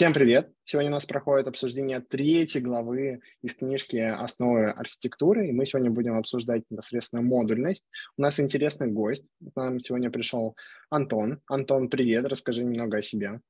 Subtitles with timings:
[0.00, 0.50] Всем привет!
[0.64, 6.16] Сегодня у нас проходит обсуждение третьей главы из книжки «Основы архитектуры», и мы сегодня будем
[6.16, 7.84] обсуждать непосредственно модульность.
[8.16, 9.26] У нас интересный гость.
[9.52, 10.56] К нам сегодня пришел
[10.88, 11.42] Антон.
[11.48, 12.24] Антон, привет!
[12.24, 13.42] Расскажи немного о себе.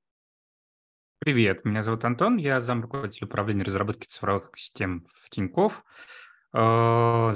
[1.20, 5.84] Привет, меня зовут Антон, я зам руководителя управления разработки цифровых систем в Тинькофф.
[6.52, 7.32] Э,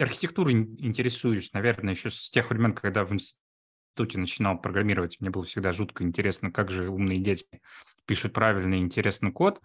[0.00, 5.20] архитектурой интересуюсь, наверное, еще с тех времен, когда в институте начинал программировать.
[5.20, 7.46] Мне было всегда жутко интересно, как же умные дети
[8.06, 9.60] пишут правильный интересный код.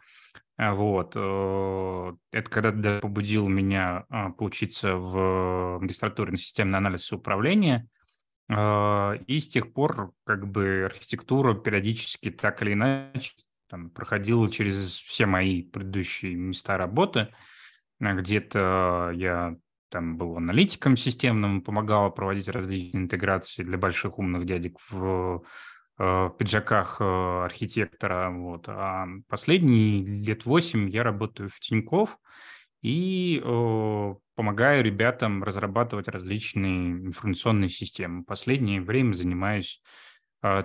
[0.57, 1.13] Э, вот.
[1.15, 4.05] Э, это когда побудил меня
[4.37, 7.87] поучиться в магистратуре на системный анализ и управление–
[8.49, 13.33] и с тех пор как бы архитектура периодически так или иначе
[13.69, 17.27] там, проходила через все мои предыдущие места работы.
[17.99, 19.57] Где-то я
[19.89, 25.43] там был аналитиком системным, помогал проводить различные интеграции для больших умных дядек в
[25.99, 27.03] э, пиджаках э,
[27.45, 28.29] архитектора.
[28.31, 28.67] Вот.
[28.67, 32.17] А последние лет восемь я работаю в Тинькофф,
[32.81, 38.23] и э, помогаю ребятам разрабатывать различные информационные системы.
[38.23, 39.81] Последнее время занимаюсь
[40.43, 40.63] э,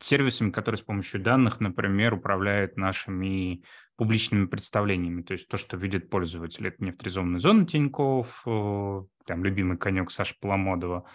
[0.00, 3.62] сервисами, которые с помощью данных, например, управляют нашими
[3.96, 5.22] публичными представлениями.
[5.22, 6.68] То есть то, что видит пользователь.
[6.68, 11.08] Это неавторизованная зона Тинькофф, э, там любимый конек Саши Поломодова,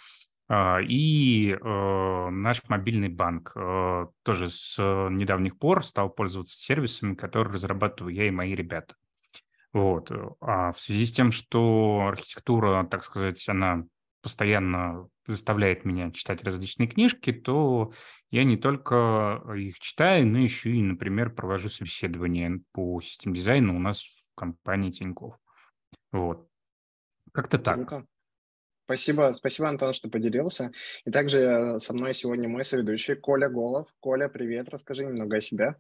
[0.52, 8.14] и э, наш мобильный банк э, тоже с недавних пор стал пользоваться сервисами, которые разрабатываю
[8.14, 8.96] я и мои ребята.
[9.72, 10.12] Вот.
[10.12, 13.86] Э, а в связи с тем, что архитектура, так сказать, она
[14.22, 17.94] постоянно заставляет меня читать различные книжки, то
[18.30, 23.80] я не только их читаю, но еще и, например, провожу собеседование по систем дизайну у
[23.80, 25.36] нас в компании Тинькофф.
[26.12, 26.48] Вот.
[27.32, 28.06] Как-то так.
[28.86, 30.72] Спасибо, спасибо, Антон, что поделился.
[31.06, 33.88] И также э, со мной сегодня мой соведущий Коля Голов.
[34.02, 35.76] Коля, привет, расскажи немного о себе.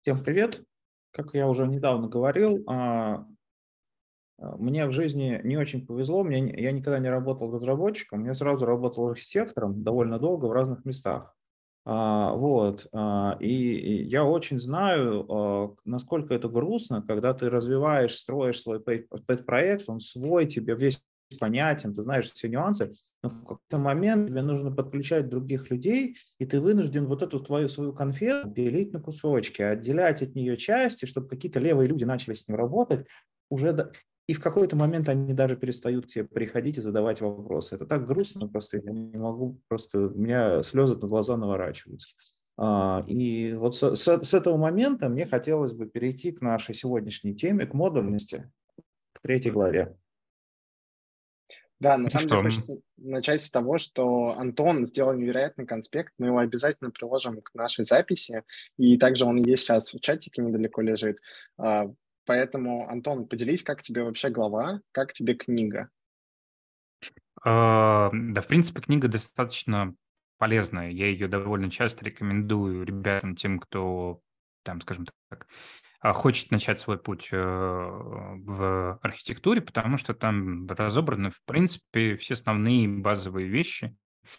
[0.00, 0.62] Всем привет.
[1.10, 3.26] Как я уже недавно говорил, а,
[4.38, 8.64] а, мне в жизни не очень повезло, мне, я никогда не работал разработчиком, я сразу
[8.64, 11.34] работал архитектором довольно долго в разных местах.
[11.84, 12.86] А, вот,
[13.40, 20.46] и я очень знаю, насколько это грустно, когда ты развиваешь, строишь свой проект, он свой,
[20.46, 21.02] тебе весь
[21.36, 26.46] понятен, ты знаешь все нюансы, но в какой-то момент тебе нужно подключать других людей, и
[26.46, 31.28] ты вынужден вот эту твою свою конфету делить на кусочки, отделять от нее части, чтобы
[31.28, 33.06] какие-то левые люди начали с ним работать,
[33.50, 33.92] уже до...
[34.26, 37.74] и в какой-то момент они даже перестают к тебе приходить и задавать вопросы.
[37.74, 42.08] Это так грустно, просто я не могу, просто у меня слезы на глаза наворачиваются.
[42.60, 47.72] А, и вот с, этого момента мне хотелось бы перейти к нашей сегодняшней теме, к
[47.74, 48.50] модульности,
[49.12, 49.96] к третьей главе.
[51.80, 56.38] Да, на самом деле хочется начать с того, что Антон сделал невероятный конспект, мы его
[56.38, 58.42] обязательно приложим к нашей записи,
[58.76, 61.18] и также он есть сейчас в чатике, недалеко лежит.
[61.56, 61.86] А,
[62.24, 65.88] поэтому, Антон, поделись, как тебе вообще глава, как тебе книга?
[67.44, 69.94] А, да, в принципе, книга достаточно
[70.38, 70.90] полезная.
[70.90, 74.20] Я ее довольно часто рекомендую ребятам, тем, кто,
[74.64, 75.46] там, скажем так,
[76.00, 82.88] хочет начать свой путь э, в архитектуре, потому что там разобраны, в принципе, все основные
[82.88, 83.96] базовые вещи,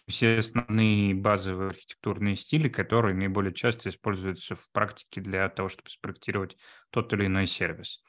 [0.08, 6.56] все основные базовые архитектурные стили, которые наиболее часто используются в практике для того, чтобы спроектировать
[6.90, 8.02] тот или иной сервис.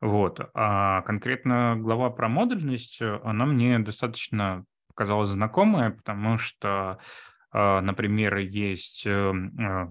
[0.00, 0.40] Вот.
[0.54, 6.98] А конкретно глава про модульность, она мне достаточно показалась знакомая, потому что,
[7.50, 9.86] а, например, есть э, э,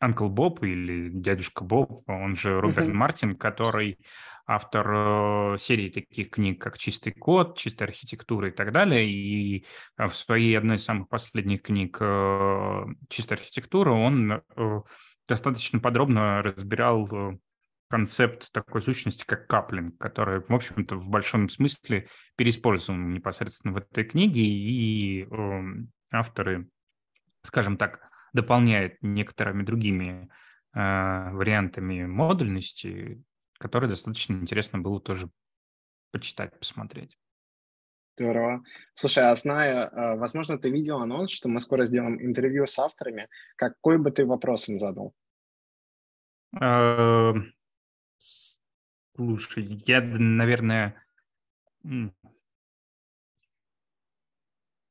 [0.00, 2.94] Анкл Боб или дядюшка Боб, он же Роберт uh-huh.
[2.94, 3.98] Мартин, который
[4.46, 9.08] автор э, серии таких книг, как «Чистый код», «Чистая архитектура» и так далее.
[9.08, 9.66] И
[9.96, 14.42] э, в своей одной из самых последних книг э, «Чистая архитектура» он
[15.28, 17.38] достаточно подробно разбирал
[17.90, 24.04] концепт такой сущности, как каплинг, который, в общем-то, в большом смысле переиспользован непосредственно в этой
[24.04, 25.62] книге, и э,
[26.12, 26.68] авторы,
[27.42, 30.28] скажем так, дополняет некоторыми другими
[30.74, 33.22] э, вариантами модульности,
[33.58, 35.30] которые достаточно интересно было тоже
[36.12, 37.18] почитать, посмотреть.
[38.16, 38.62] Здорово.
[38.94, 43.28] Слушай, а зная, э, возможно, ты видел анонс, что мы скоро сделаем интервью с авторами.
[43.56, 45.14] Какой бы ты вопрос им задал?
[46.60, 47.32] Э,
[48.18, 51.02] слушай, я, наверное,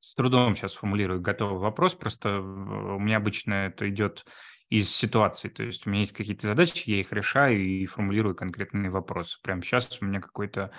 [0.09, 4.25] с трудом сейчас формулирую готовый вопрос, просто у меня обычно это идет
[4.67, 8.89] из ситуации, то есть у меня есть какие-то задачи, я их решаю и формулирую конкретные
[8.89, 9.37] вопросы.
[9.43, 10.71] Прямо сейчас у меня какой-то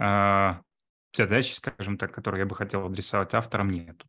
[0.00, 0.54] э,
[1.16, 4.04] задачи, скажем так, которые я бы хотел адресовать авторам, нету.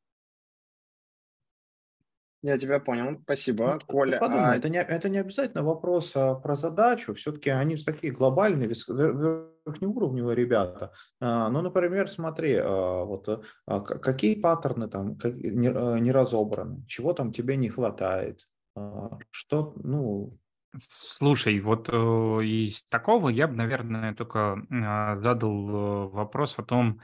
[2.43, 4.19] Я тебя понял, спасибо, ну, Коля.
[4.19, 4.55] Подумай, а...
[4.57, 10.35] это, не, это не обязательно вопрос а, про задачу, все-таки они же такие глобальные, верхнеуровневые
[10.35, 10.91] ребята.
[11.21, 16.85] А, ну, например, смотри, а, вот а, какие паттерны там как, не, а, не разобраны,
[16.85, 20.37] чего там тебе не хватает, а, что, ну...
[20.77, 26.99] Слушай, вот э, из такого я бы, наверное, только э, задал э, вопрос о том,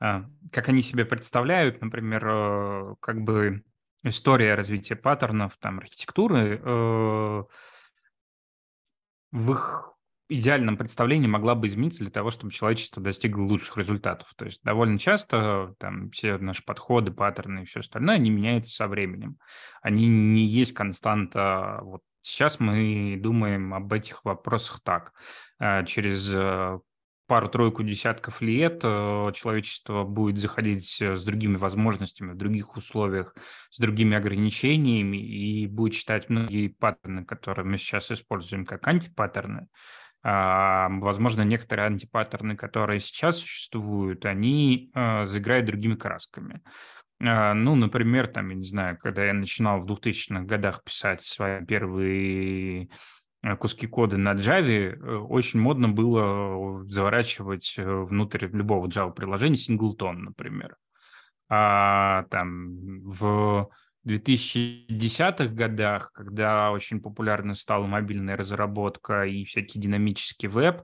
[0.00, 3.62] э, как они себе представляют, например, э, как бы
[4.02, 7.42] история развития паттернов, там, архитектуры, э,
[9.32, 9.92] в их
[10.28, 14.32] идеальном представлении могла бы измениться для того, чтобы человечество достигло лучших результатов.
[14.36, 18.88] То есть довольно часто там все наши подходы, паттерны и все остальное, они меняются со
[18.88, 19.38] временем.
[19.82, 21.80] Они не есть константа.
[21.82, 25.12] Вот сейчас мы думаем об этих вопросах так.
[25.58, 26.78] Э, через э,
[27.32, 33.34] пару-тройку десятков лет э, человечество будет заходить э, с другими возможностями, в других условиях,
[33.70, 39.68] с другими ограничениями и будет считать многие паттерны, которые мы сейчас используем, как антипаттерны.
[40.22, 46.60] А, возможно, некоторые антипаттерны, которые сейчас существуют, они э, заиграют другими красками.
[47.18, 51.64] А, ну, например, там, я не знаю, когда я начинал в 2000-х годах писать свои
[51.64, 52.90] первые
[53.58, 60.76] куски кода на Java, э, очень модно было заворачивать э, внутрь любого Java-приложения синглтон, например.
[61.48, 63.68] А там в
[64.06, 70.82] 2010-х годах, когда очень популярна стала мобильная разработка и всякий динамический веб,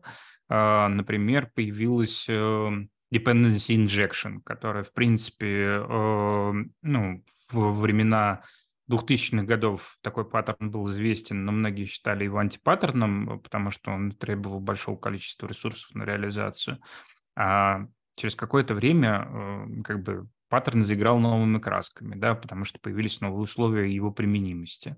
[0.51, 8.43] например, появилась dependency injection, которая, в принципе, ну, в времена
[8.91, 14.61] 2000-х годов такой паттерн был известен, но многие считали его антипаттерном, потому что он требовал
[14.61, 16.79] большого количества ресурсов на реализацию.
[17.37, 17.87] А
[18.17, 23.43] через какое-то время э, как бы паттерн заиграл новыми красками, да, потому что появились новые
[23.43, 24.97] условия его применимости.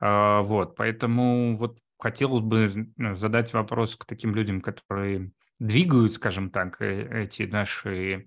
[0.00, 6.50] А, вот, поэтому вот хотелось бы ну, задать вопрос к таким людям, которые двигают, скажем
[6.50, 8.26] так, э, эти наши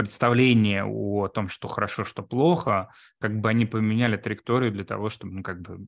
[0.00, 5.34] представление о том, что хорошо, что плохо, как бы они поменяли траекторию для того, чтобы,
[5.34, 5.86] ну, как бы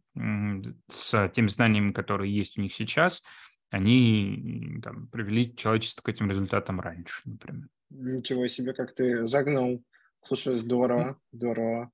[0.88, 3.22] с теми знаниями, которые есть у них сейчас,
[3.70, 7.68] они там, привели человечество к этим результатам раньше, например.
[7.88, 9.82] Ничего себе, как ты загнул.
[10.22, 11.90] Слушай, здорово, здорово.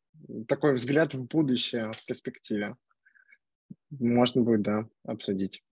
[0.48, 2.74] Такой взгляд в будущее, в перспективе.
[3.90, 5.62] Можно будет, да, обсудить.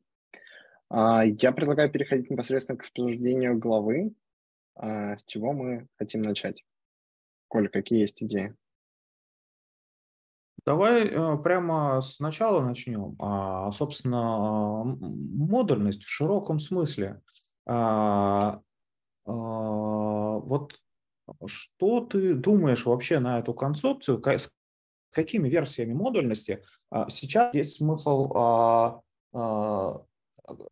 [0.89, 4.15] А, я предлагаю переходить непосредственно к обсуждению главы.
[4.77, 6.65] А с чего мы хотим начать?
[7.49, 8.55] Коль, какие есть идеи?
[10.67, 13.17] Давай э, прямо сначала начнем.
[13.21, 17.23] А, собственно, модульность в широком смысле.
[17.67, 18.61] А,
[19.25, 20.79] а, вот
[21.47, 24.23] что ты думаешь вообще на эту концепцию?
[24.25, 24.51] С
[25.11, 26.63] какими версиями модульности
[27.09, 29.03] сейчас есть смысл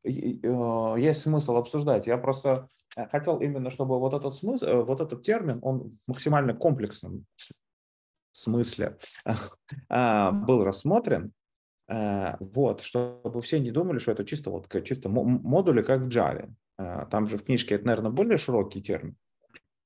[0.05, 2.07] есть смысл обсуждать?
[2.07, 6.09] Я просто Э, хотел именно, чтобы вот этот смысл, э, вот этот термин, он в
[6.09, 7.27] максимально комплексном
[8.33, 8.99] смысле
[9.89, 11.33] а, был рассмотрен,
[11.89, 16.51] э, вот, чтобы все не думали, что это чисто вот чисто модули, как в Java.
[17.09, 19.17] Там же в книжке это, наверное, более широкий термин.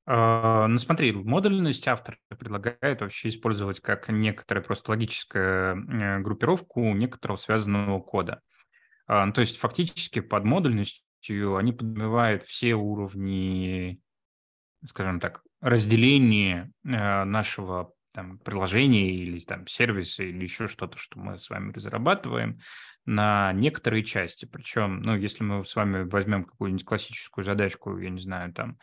[0.06, 8.00] А, ну, смотри, модульность автор предлагает вообще использовать как некоторую просто логическую группировку некоторого связанного
[8.00, 8.40] кода.
[9.08, 14.00] А, ну, то есть фактически под модульностью они подразумевают все уровни,
[14.84, 21.38] скажем так, разделения э, нашего там, приложения или там, сервиса или еще что-то, что мы
[21.38, 22.60] с вами разрабатываем,
[23.06, 24.44] на некоторые части.
[24.44, 28.76] Причем, ну, если мы с вами возьмем какую-нибудь классическую задачку, я не знаю, там,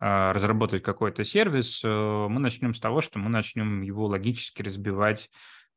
[0.00, 5.30] э, разработать какой-то сервис, э, мы начнем с того, что мы начнем его логически разбивать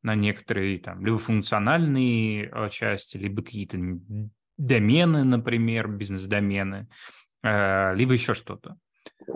[0.04, 3.78] на некоторые там либо функциональные части, либо какие-то
[4.58, 6.88] домены, например, бизнес-домены,
[7.42, 8.78] э, либо еще что-то.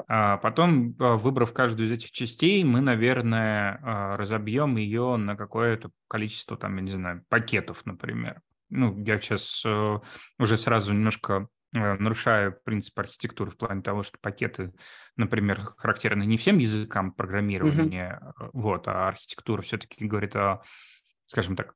[0.08, 5.92] А потом, а, выбрав каждую из этих частей, мы, наверное, а, разобьем ее на какое-то
[6.08, 8.42] количество, там, я не знаю, пакетов, например.
[8.70, 10.00] Ну, я сейчас э,
[10.40, 14.74] уже сразу немножко э, нарушаю принцип архитектуры в плане того, что пакеты,
[15.16, 18.50] например, характерны не всем языкам программирования, mm-hmm.
[18.54, 20.64] вот, а архитектура все-таки говорит о,
[21.26, 21.74] скажем так,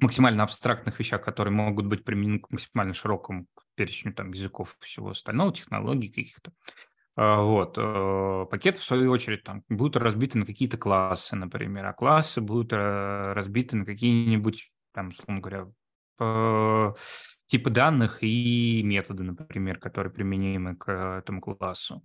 [0.00, 5.10] максимально абстрактных вещах, которые могут быть применены к максимально широкому перечню там, языков и всего
[5.10, 6.52] остального, технологий каких-то.
[7.16, 7.76] А, вот.
[7.78, 12.72] Э, пакеты, в свою очередь, там, будут разбиты на какие-то классы, например, а классы будут
[12.72, 15.66] разбиты на какие-нибудь, там, условно говоря,
[17.46, 22.04] типы данных и методы, например, которые применимы к этому классу.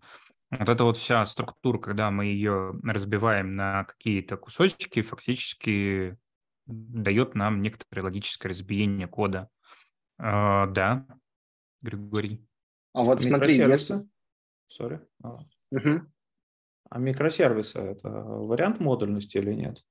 [0.52, 6.18] Вот эта вот вся структура, когда мы ее разбиваем на какие-то кусочки, фактически
[6.66, 9.50] дает нам некоторое логическое разбиение кода.
[10.18, 11.06] А, да,
[11.82, 12.46] Григорий.
[12.94, 14.06] А вот смотри, если...
[14.78, 15.06] Sorry.
[15.24, 15.40] А.
[15.72, 16.02] Угу.
[16.90, 19.84] а микросервисы– это вариант модульности или нет?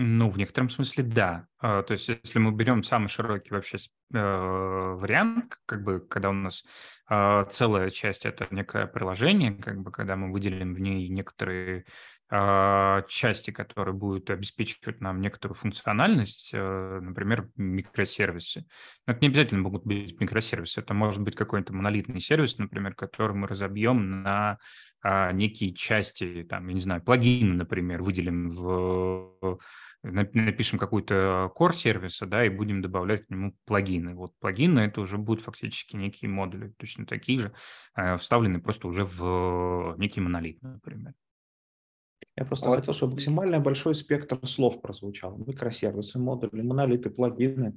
[0.00, 1.46] Ну, в некотором смысле, да.
[1.58, 3.78] А, то есть, если мы берем самый широкий вообще
[4.14, 6.62] э, вариант, как бы, когда у нас
[7.10, 11.84] э, целая часть это некое приложение, как бы, когда мы выделим в ней некоторые
[12.30, 18.66] э, части, которые будут обеспечивать нам некоторую функциональность, э, например, микросервисы.
[19.04, 23.34] Но это не обязательно могут быть микросервисы, это может быть какой-то монолитный сервис, например, который
[23.34, 24.58] мы разобьем на
[25.02, 29.58] а, некие части, там, я не знаю, плагины, например, выделим в
[30.02, 34.14] напишем какой-то core сервиса, да, и будем добавлять к нему плагины.
[34.14, 37.52] Вот плагины это уже будут фактически некие модули, точно такие же,
[37.96, 41.14] э, вставлены просто уже в некий монолит, например.
[42.36, 42.76] Я просто вот.
[42.76, 45.36] хотел, чтобы максимально большой спектр слов прозвучал.
[45.38, 47.74] Микросервисы, модули, монолиты, плагины.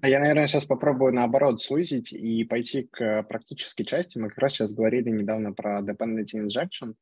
[0.00, 4.18] А я, наверное, сейчас попробую наоборот сузить и пойти к практической части.
[4.18, 6.94] Мы как раз сейчас говорили недавно про dependency injection.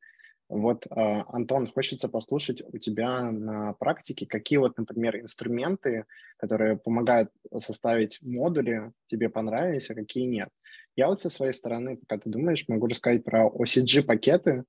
[0.49, 6.03] Вот, а, Антон, хочется послушать у тебя на практике, какие вот, например, инструменты,
[6.35, 10.49] которые помогают составить модули, тебе понравились, а какие нет.
[10.97, 14.65] Я вот со своей стороны, пока ты думаешь, могу рассказать про OCG-пакеты,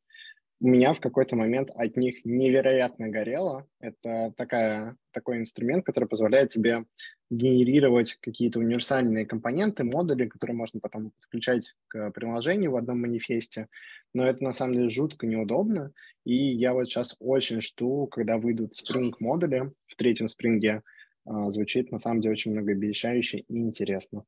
[0.62, 3.66] у меня в какой-то момент от них невероятно горело.
[3.80, 6.84] Это такая, такой инструмент, который позволяет тебе
[7.30, 13.66] генерировать какие-то универсальные компоненты, модули, которые можно потом подключать к приложению в одном манифесте.
[14.14, 15.90] Но это на самом деле жутко неудобно.
[16.24, 20.82] И я вот сейчас очень жду, когда выйдут Spring модули в третьем спринге.
[21.24, 24.24] А, звучит на самом деле очень многообещающе и интересно.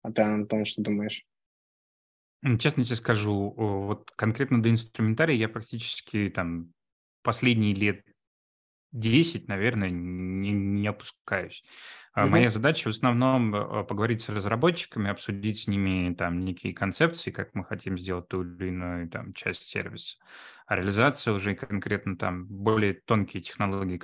[0.00, 1.26] А ты, Антон, что думаешь?
[2.58, 6.72] Честно тебе скажу, вот конкретно до инструментария я практически там
[7.22, 8.04] последние лет
[8.92, 11.64] 10, наверное, не, не опускаюсь.
[12.16, 12.26] Mm-hmm.
[12.26, 17.54] Моя задача в основном э, поговорить с разработчиками, обсудить с ними там некие концепции, как
[17.54, 20.18] мы хотим сделать ту или иную там часть сервиса.
[20.66, 23.96] А реализация уже конкретно там более тонкие технологии,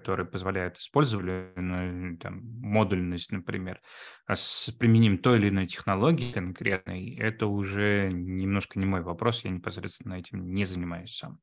[0.00, 3.80] которые позволяют использовать там, модульность, например,
[4.26, 9.50] а с применением той или иной технологии конкретной, это уже немножко не мой вопрос, я
[9.50, 11.38] непосредственно этим не занимаюсь сам.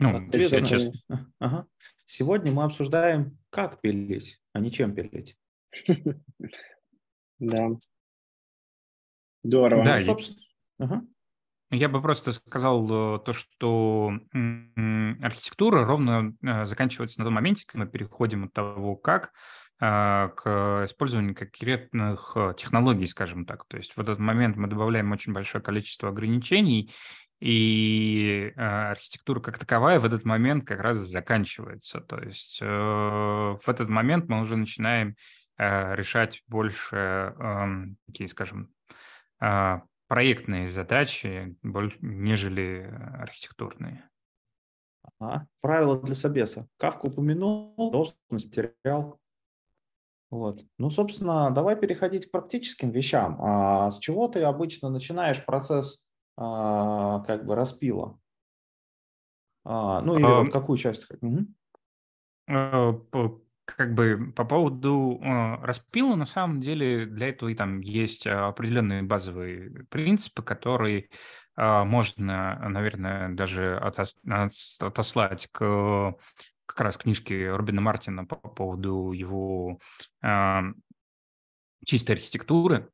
[0.00, 0.92] Ну, я честно.
[1.38, 1.66] Ага.
[2.06, 5.36] Сегодня мы обсуждаем, как пилить, а не чем пилить.
[7.40, 7.68] Да.
[9.44, 9.84] Здорово.
[9.84, 10.00] Да,
[10.78, 11.08] ну,
[11.70, 17.84] я бы просто сказал э, то, что архитектура ровно э, заканчивается на том моменте, когда
[17.84, 19.32] мы переходим от того, как
[19.80, 23.66] э, к использованию конкретных технологий, скажем так.
[23.68, 26.90] То есть в этот момент мы добавляем очень большое количество ограничений,
[27.40, 32.00] и архитектура как таковая в этот момент как раз заканчивается.
[32.00, 35.14] То есть в этот момент мы уже начинаем
[35.56, 36.96] решать больше
[37.38, 38.70] эм, такие, скажем,
[40.08, 41.56] проектные задачи,
[42.00, 44.08] нежели архитектурные.
[45.18, 45.46] Ага.
[45.60, 46.68] Правила для собеса.
[46.76, 49.20] Кавку упомянул, должность материал.
[50.30, 50.64] Вот.
[50.76, 53.38] Ну, собственно, давай переходить к практическим вещам.
[53.40, 56.04] А с чего ты обычно начинаешь процесс
[56.36, 58.18] а, как бы распила?
[59.64, 61.06] А, ну, или а, вот какую часть?
[61.22, 61.46] Угу
[63.76, 69.02] как бы по поводу э, распила, на самом деле для этого и там есть определенные
[69.02, 71.08] базовые принципы, которые
[71.56, 74.16] э, можно, наверное, даже отос,
[74.80, 76.14] отослать к
[76.66, 79.78] как раз книжке Робина Мартина по поводу его
[80.22, 80.60] э,
[81.84, 82.88] чистой архитектуры.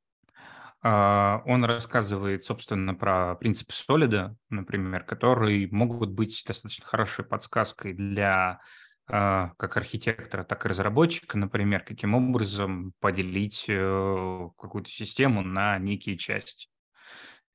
[0.83, 8.61] Э, он рассказывает, собственно, про принципы солида, например, которые могут быть достаточно хорошей подсказкой для
[9.07, 16.69] как архитектора, так и разработчика, например, каким образом поделить э, какую-то систему на некие части.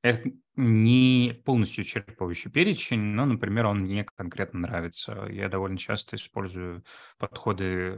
[0.01, 5.27] Это не полностью исчерпывающий перечень, но, например, он мне конкретно нравится.
[5.29, 6.83] Я довольно часто использую
[7.17, 7.97] подходы,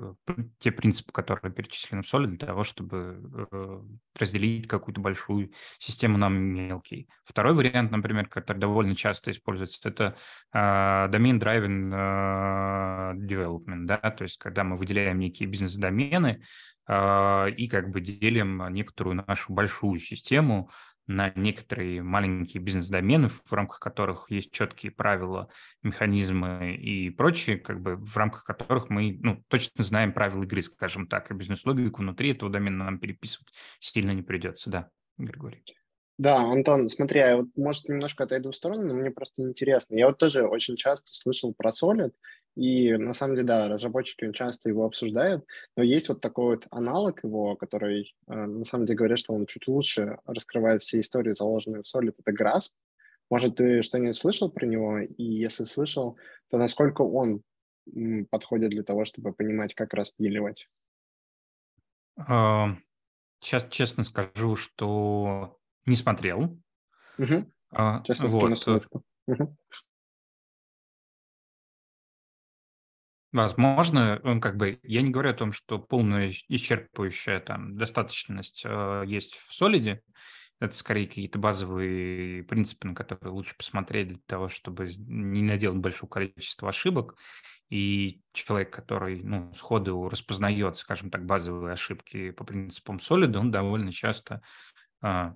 [0.60, 3.82] те принципы, которые перечислены в Solid, для того, чтобы э,
[4.16, 7.08] разделить какую-то большую систему на мелкие.
[7.24, 10.16] Второй вариант, например, который довольно часто используется, это
[10.54, 16.44] uh, domain driven uh, development, да, то есть когда мы выделяем некие бизнес-домены
[16.88, 20.70] uh, и как бы делим некоторую нашу большую систему
[21.16, 25.50] на некоторые маленькие бизнес-домены, в рамках которых есть четкие правила,
[25.84, 31.08] механизмы и прочее, как бы в рамках которых мы ну, точно знаем правила игры, скажем
[31.08, 33.50] так, и бизнес-логику внутри этого домена нам переписывать
[33.80, 35.64] сильно не придется, да, Григорий.
[36.18, 39.96] Да, Антон, смотри, я вот, может, немножко отойду в сторону, но мне просто интересно.
[39.96, 42.12] Я вот тоже очень часто слышал про Solid,
[42.56, 45.46] И на самом деле, да, разработчики часто его обсуждают,
[45.78, 49.46] но есть вот такой вот аналог его, который э, на самом деле говорят, что он
[49.46, 52.72] чуть лучше раскрывает все истории, заложенные в Solid, это Grasp.
[53.30, 55.00] Может, ты что-нибудь слышал про него?
[55.00, 56.18] И если слышал,
[56.50, 57.42] то насколько он
[58.30, 60.68] подходит для того, чтобы понимать, как распиливать?
[63.40, 66.60] Сейчас честно скажу, что не смотрел.
[67.18, 67.46] Угу.
[68.04, 68.60] Честно вот.
[68.60, 69.04] ссылочку.
[69.28, 69.58] Угу.
[73.32, 79.04] Возможно, он как бы, я не говорю о том, что полная исчерпывающая там достаточность э,
[79.08, 80.00] есть в Solid.
[80.60, 86.10] Это скорее какие-то базовые принципы, на которые лучше посмотреть для того, чтобы не наделать большое
[86.10, 87.16] количество ошибок.
[87.70, 93.94] И человек, который ну, сходу распознает, скажем так, базовые ошибки по принципам Solid, он довольно
[93.94, 94.42] часто
[95.02, 95.32] э,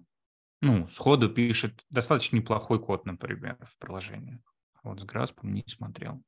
[0.62, 4.42] ну, сходу пишет достаточно неплохой код, например, в приложениях.
[4.84, 6.22] Вот с Grasp не смотрел.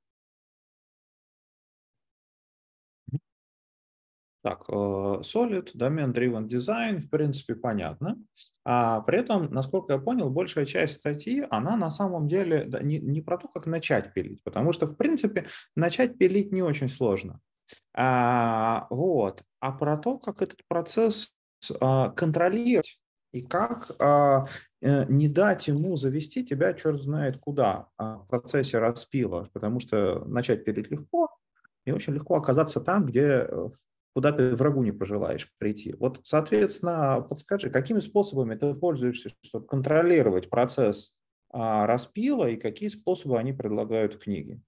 [4.43, 8.17] Так, э, Solid, Domain-Driven Design, в принципе, понятно.
[8.63, 13.21] А при этом, насколько я понял, большая часть статьи, она на самом деле не, не
[13.21, 17.39] про то, как начать пилить, потому что, в принципе, начать пилить не очень сложно.
[17.93, 19.43] А, вот.
[19.59, 21.33] А про то, как этот процесс
[21.79, 22.99] а, контролировать
[23.33, 24.45] и как а,
[24.81, 30.23] э, не дать ему завести тебя черт знает куда а, в процессе распила, потому что
[30.25, 31.29] начать пилить легко,
[31.85, 33.69] и очень легко оказаться там, где э,
[34.17, 35.93] куда ты врагу не пожелаешь прийти.
[35.99, 41.13] Вот, соответственно, подскажи, какими способами ты пользуешься, чтобы контролировать процесс
[41.51, 44.59] а, распила, и какие способы они предлагают в книге?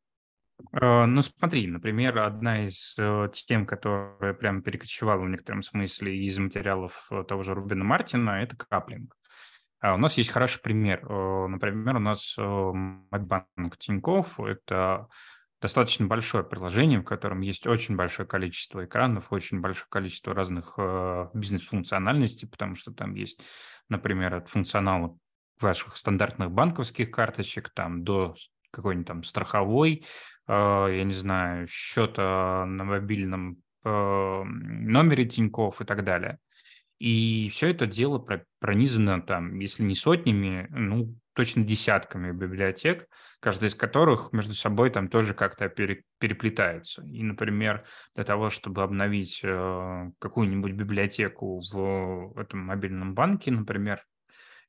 [0.80, 6.38] Э, ну, смотри, например, одна из э, тем, которая прям перекочевала в некотором смысле из
[6.38, 9.18] материалов э, того же Рубина Мартина, это каплинг.
[9.80, 11.02] А у нас есть хороший пример.
[11.10, 15.08] Например, у нас Мэтбанк Тинькофф– это
[15.62, 21.28] достаточно большое приложение, в котором есть очень большое количество экранов, очень большое количество разных э,
[21.34, 23.42] бизнес-функциональностей, потому что там есть,
[23.90, 25.18] например, от функционала
[25.60, 28.36] ваших стандартных банковских карточек там до
[28.72, 30.06] какой-нибудь там страховой,
[30.48, 36.40] э, я не знаю, счета на мобильном э, номере Тинькофф и так далее.
[37.00, 38.26] И все это дело
[38.60, 43.08] пронизано там, если не сотнями, ну, точно десятками библиотек,
[43.40, 47.04] каждая из которых между собой там тоже как-то пере, переплетаются.
[47.04, 54.04] И, например, для того, чтобы обновить э, какую-нибудь библиотеку в этом мобильном банке, например,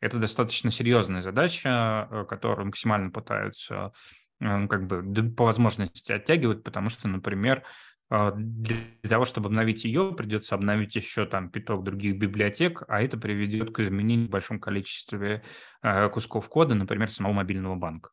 [0.01, 3.93] это достаточно серьезная задача, э, которую максимально пытаются
[4.41, 7.65] э, как бы по возможности оттягивать, потому что, например,
[8.11, 8.77] для
[9.09, 13.79] того, чтобы обновить ее, придется обновить еще там пяток других библиотек, а это приведет к
[13.81, 15.45] изменению в большом количестве
[15.81, 18.11] а, кусков кода, например, самого мобильного банка.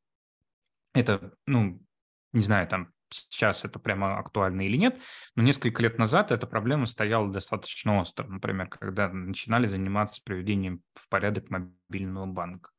[0.93, 1.81] Это, ну,
[2.31, 4.99] не знаю, там сейчас это прямо актуально или нет,
[5.35, 11.09] но несколько лет назад эта проблема стояла достаточно остро, например, когда начинали заниматься приведением в
[11.09, 12.69] порядок мобильного банка.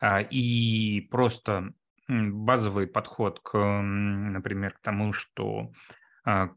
[0.00, 1.74] А, и просто
[2.08, 6.05] базовый подход к, например, к тому, что а,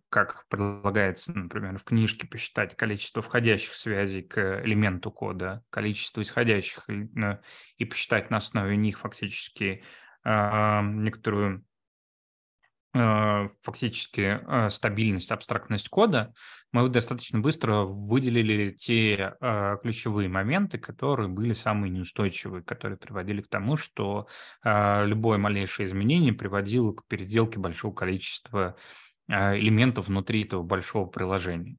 [0.09, 6.87] как предлагается, например, в книжке посчитать количество входящих связей к элементу кода, количество исходящих
[7.77, 9.83] и посчитать на основе них фактически
[10.23, 11.63] а, некоторую
[12.95, 14.39] а, фактически
[14.71, 16.33] стабильность, абстрактность кода,
[16.71, 19.35] мы достаточно быстро выделили те
[19.83, 24.27] ключевые моменты, которые были самые неустойчивые, которые приводили к тому, что
[24.63, 28.75] любое малейшее изменение приводило к переделке большого количества а,
[29.29, 31.77] элементов внутри этого большого приложения.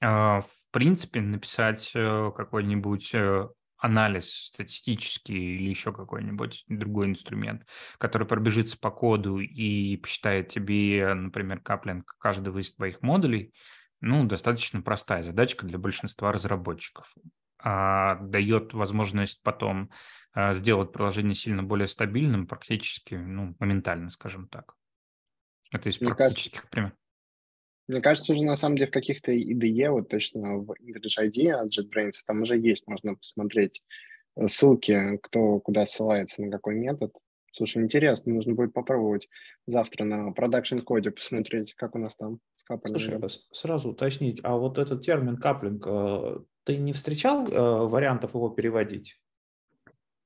[0.00, 3.48] А, в принципе, написать э, какой-нибудь э,
[3.78, 7.66] анализ статистический или еще какой-нибудь другой инструмент,
[7.98, 13.52] который пробежится по коду и посчитает тебе, например, каплинг каждого из твоих модулей,
[14.00, 17.12] ну, достаточно простая задачка для большинства разработчиков.
[17.60, 19.90] А дает возможность потом
[20.32, 24.77] а, сделать приложение сильно более стабильным практически, ну, моментально, скажем так.
[25.70, 26.92] Это из мне практических кажется, примеров.
[27.88, 31.76] Мне кажется, уже на самом деле в каких-то IDE, вот точно в IntelliJ IDE от
[31.76, 33.82] JetBrains, там уже есть, можно посмотреть
[34.36, 37.12] э, ссылки, кто куда ссылается, на какой метод.
[37.52, 39.28] Слушай, интересно, нужно будет попробовать
[39.66, 43.00] завтра на продакшн коде посмотреть, как у нас там с каплингом.
[43.00, 48.34] Слушай, а сразу уточнить, а вот этот термин каплинг, э, ты не встречал э, вариантов
[48.34, 49.18] его переводить?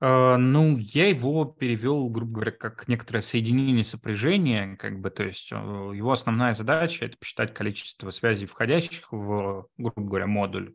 [0.04, 5.52] А, ну, я его перевел, грубо говоря, как некоторое соединение сопряжения, как бы, то есть
[5.52, 10.74] его основная задача– это посчитать количество связей, входящих в, грубо говоря, модуль,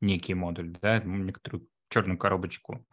[0.00, 2.86] некий модуль, да, некоторую черную коробочку,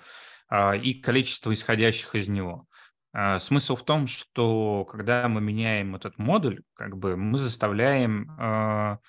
[0.50, 2.66] а, и количество исходящих из него.
[3.14, 9.02] А, смысл в том, что когда мы меняем этот модуль, как бы мы заставляем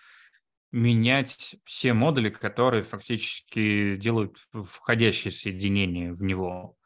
[0.77, 6.77] менять все модули, которые фактически делают входящее соединение в него.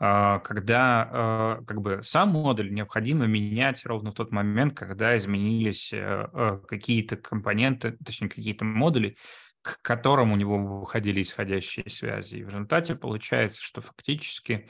[0.00, 5.92] Э, когда э, как бы сам модуль необходимо менять ровно в тот момент, когда изменились
[5.92, 9.16] э, какие-то компоненты, точнее какие-то модули,
[9.62, 12.36] к которым у него выходили исходящие связи.
[12.36, 14.68] И в результате получается, что фактически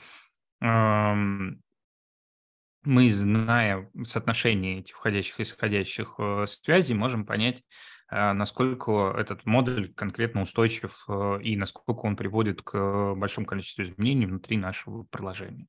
[2.85, 7.63] мы, зная соотношение этих входящих и исходящих э, связей, можем понять,
[8.11, 14.25] э, насколько этот модуль конкретно устойчив э, и насколько он приводит к большому количеству изменений
[14.25, 15.67] внутри нашего приложения.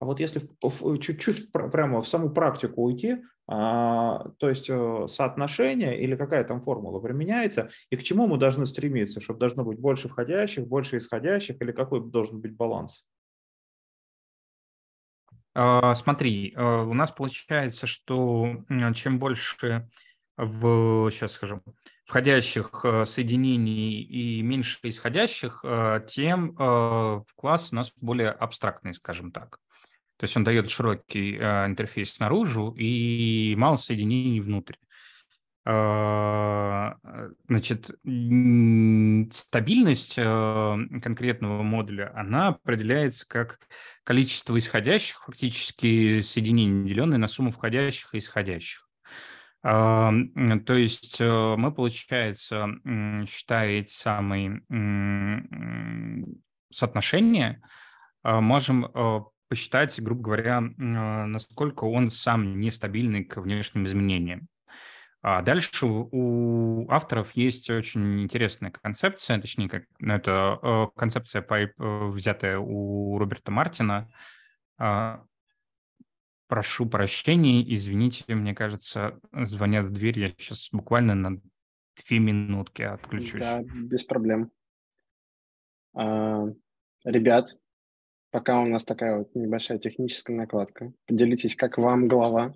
[0.00, 0.40] А вот если
[1.00, 3.16] чуть-чуть прямо в саму практику уйти,
[3.48, 9.20] а, то есть соотношение или какая там формула применяется, и к чему мы должны стремиться,
[9.20, 13.04] чтобы должно быть больше входящих, больше исходящих, или какой должен быть баланс?
[15.60, 18.62] А, смотри, а, у нас получается, что
[18.94, 19.90] чем больше
[20.36, 21.64] в, сейчас скажу,
[22.04, 25.64] входящих а, соединений и меньше исходящих,
[26.06, 26.54] тем
[27.34, 29.58] класс у нас более абстрактный, скажем так.
[30.16, 34.76] То есть он дает широкий интерфейс снаружи и мало соединений внутрь.
[35.70, 36.96] А,
[37.46, 37.90] значит,
[39.34, 43.58] стабильность а, конкретного модуля, она определяется как
[44.02, 48.88] количество исходящих фактически соединений, деленное на сумму входящих и исходящих.
[49.62, 50.10] А,
[50.64, 52.68] то есть мы, получается,
[53.28, 54.62] считая эти самые
[56.72, 57.60] соотношения,
[58.24, 58.86] можем
[59.50, 64.48] посчитать, грубо говоря, насколько он сам нестабильный к внешним изменениям.
[65.20, 71.68] А дальше у авторов есть очень интересная концепция, точнее, как, ну, это э, концепция, э,
[72.10, 74.08] взятая у Роберта Мартина.
[74.78, 75.24] А,
[76.46, 81.40] прошу прощения, извините, мне кажется, звонят в дверь, я сейчас буквально на
[82.06, 83.40] две минутки отключусь.
[83.40, 84.52] Да, без проблем.
[85.94, 86.46] А,
[87.04, 87.56] ребят,
[88.30, 92.54] пока у нас такая вот небольшая техническая накладка, поделитесь, как вам глава,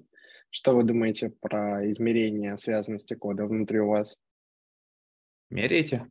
[0.52, 4.18] что вы думаете про измерение связанности кода внутри у вас?
[5.50, 6.06] Меряете?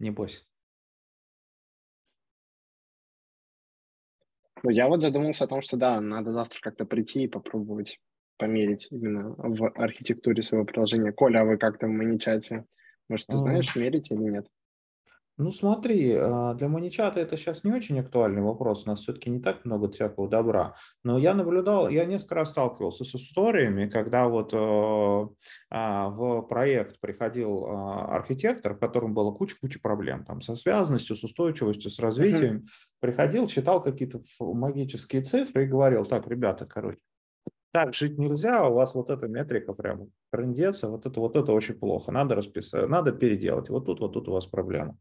[0.00, 0.44] Небось.
[4.64, 8.00] Ну, я вот задумался о том, что да, надо завтра как-то прийти и попробовать
[8.38, 11.12] померить именно в архитектуре своего приложения.
[11.12, 12.66] Коля, а вы как-то в маничате?
[13.08, 14.46] Может, ты знаешь, мерить или нет?
[15.40, 19.38] Ну смотри, а, для маничата это сейчас не очень актуальный вопрос, у нас все-таки не
[19.38, 20.74] так много всякого добра,
[21.04, 25.28] но я наблюдал, я несколько раз сталкивался с историями, когда вот э,
[25.70, 31.22] а, в проект приходил а, архитектор, в котором было куча-куча проблем, там со связанностью, с
[31.22, 32.98] устойчивостью, с развитием, uh-huh.
[32.98, 36.98] приходил, считал какие-то магические цифры и говорил, так, ребята, короче,
[37.70, 41.74] так жить нельзя, у вас вот эта метрика прям трендец, вот это, вот это очень
[41.74, 44.96] плохо, надо расписать, надо переделать, вот тут, вот тут у вас проблема.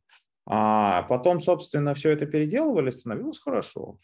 [0.49, 3.99] А потом, собственно, все это переделывали, становилось хорошо.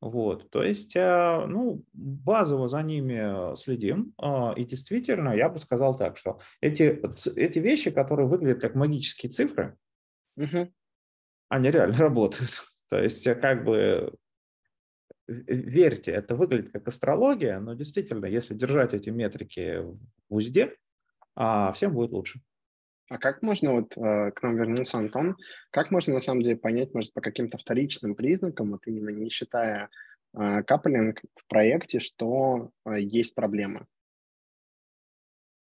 [0.00, 5.94] Вот, то есть, э, ну, базово за ними следим, а, и действительно, я бы сказал
[5.94, 7.00] так, что эти,
[7.36, 9.76] эти вещи, которые выглядят как магические цифры,
[10.36, 10.72] угу.
[11.50, 12.50] они реально работают.
[12.88, 14.14] То есть, э, как бы,
[15.28, 20.74] верьте, это выглядит как астрология, но действительно, если держать эти метрики в узде,
[21.36, 22.40] а, всем будет лучше.
[23.10, 25.36] А как можно, вот э, к нам вернуться, Антон,
[25.72, 29.90] как можно на самом деле понять, может, по каким-то вторичным признакам, вот именно не считая
[30.32, 33.86] э, каплинг в проекте, что э, есть проблемы?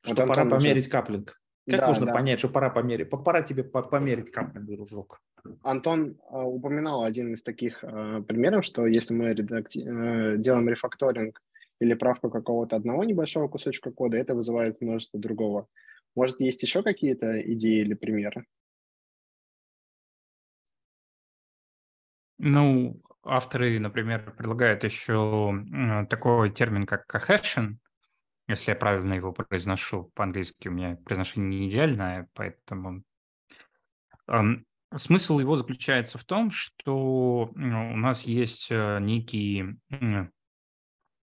[0.04, 0.92] Что вот пора Антон померить уже...
[0.92, 1.42] каплинг.
[1.68, 2.14] Как да, можно да.
[2.14, 3.10] понять, что пора померить?
[3.10, 5.20] Пора тебе померить каплинг, дружок.
[5.64, 9.80] Антон э, упоминал один из таких э, примеров, что если мы редакти...
[9.80, 11.42] э, делаем рефакторинг
[11.80, 15.68] или правку какого-то одного небольшого кусочка кода, это вызывает множество другого.
[16.16, 18.46] Может, есть еще какие-то идеи или примеры?
[22.38, 25.54] Ну, авторы, например, предлагают еще
[26.10, 27.76] такой термин, как cohesion,
[28.48, 33.04] если я правильно его произношу по-английски, у меня произношение не идеальное, поэтому
[34.96, 37.58] смысл его заключается в том, что у
[37.98, 39.78] нас есть э, некий,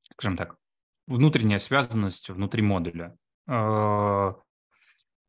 [0.10, 0.58] скажем так,
[1.08, 3.16] внутренняя связанность внутри модуля.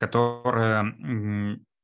[0.04, 0.94] Э, которая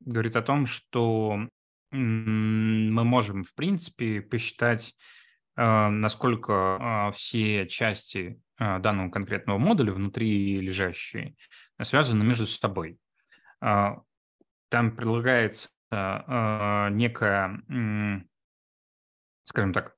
[0.00, 1.48] говорит о том, что
[1.90, 4.94] мы можем, в принципе, посчитать,
[5.56, 11.34] э, насколько а, все части а, данного конкретного модуля внутри лежащие
[11.82, 12.98] связаны между собой.
[13.60, 17.62] Там предлагается некая,
[19.44, 19.96] скажем так,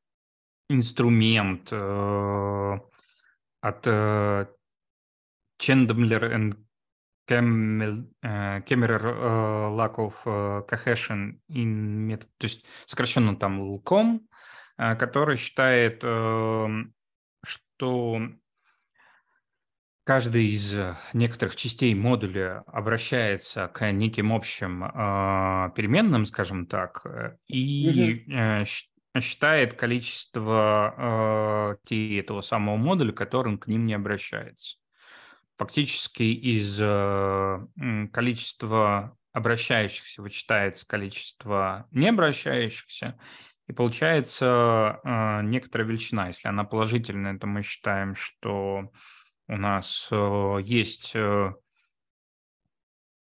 [0.70, 2.78] инструмент э,
[3.60, 4.46] от э,
[5.60, 6.56] Chandler and
[10.68, 14.20] Cohesion in Method, то есть сокращенно там LCOM,
[14.78, 16.66] э, который считает, э,
[17.44, 18.20] что
[20.04, 24.80] каждый из э, некоторых частей модуля обращается к неким общим
[25.74, 27.06] переменным, скажем так,
[27.46, 28.64] и э,
[29.20, 34.81] считает количество этого самого модуля, которым к ним не обращается.
[35.58, 37.58] Фактически из э,
[38.12, 43.18] количества обращающихся вычитается количество не обращающихся,
[43.68, 46.28] и получается э, некоторая величина.
[46.28, 48.90] Если она положительная, то мы считаем, что
[49.48, 51.14] у нас э, есть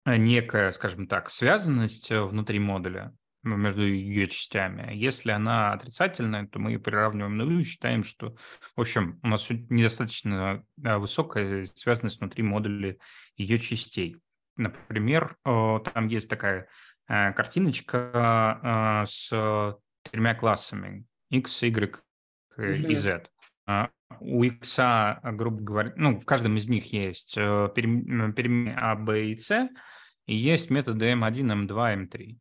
[0.05, 4.93] некая, скажем так, связанность внутри модуля между ее частями.
[4.93, 8.35] Если она отрицательная, то мы ее приравниваем нулю и считаем, что,
[8.75, 12.97] в общем, у нас недостаточно высокая связанность внутри модуля
[13.35, 14.17] ее частей.
[14.57, 16.67] Например, там есть такая
[17.07, 19.29] картиночка с
[20.03, 21.99] тремя классами x, y
[22.57, 23.23] и z.
[23.65, 24.79] А, у X,
[25.23, 29.69] грубо говоря, ну, в каждом из них есть э, переменные А, Б и С,
[30.25, 32.37] и есть методы М1, М2, М3.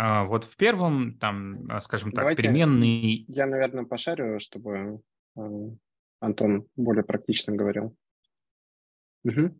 [0.00, 3.24] Вот в первом, там, а, скажем так, Давайте переменный...
[3.26, 5.00] Я, наверное, пошарю, чтобы
[5.36, 5.40] э,
[6.20, 7.96] Антон более практично говорил.
[9.24, 9.58] Угу.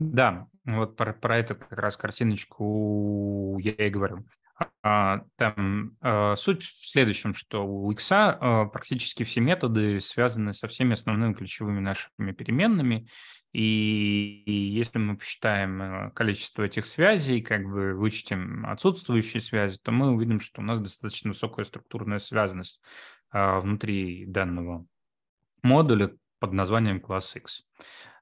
[0.00, 4.24] Да, вот про, про эту как раз картиночку я и говорю.
[4.82, 10.68] А, там а, суть в следующем, что у X а, практически все методы связаны со
[10.68, 13.08] всеми основными ключевыми нашими переменными,
[13.52, 20.40] и если мы посчитаем количество этих связей, как бы вычтем отсутствующие связи, то мы увидим,
[20.40, 22.80] что у нас достаточно высокая структурная связанность
[23.30, 24.86] внутри данного
[25.62, 27.64] модуля под названием класс X.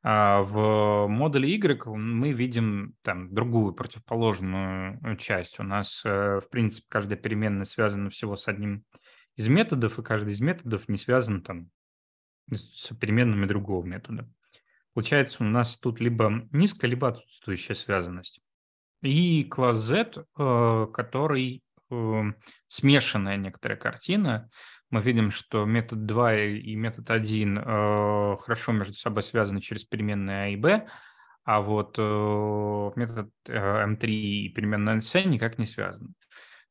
[0.03, 5.61] А в модуле Y мы видим там другую противоположную э, часть.
[5.61, 8.85] У нас, э, в принципе, каждая переменная связана всего с одним
[9.37, 11.71] из методов, и каждый из методов не связан там
[12.51, 14.27] с переменными другого метода.
[14.95, 18.41] Получается, у нас тут либо низкая, либо отсутствующая связанность.
[19.03, 21.63] И класс Z, э, который
[22.69, 24.49] смешанная некоторая картина,
[24.91, 30.45] мы видим, что метод 2 и метод 1 э, хорошо между собой связаны через переменные
[30.45, 30.89] А и Б,
[31.45, 36.13] а вот э, метод э, М3 и переменная NC никак не связаны.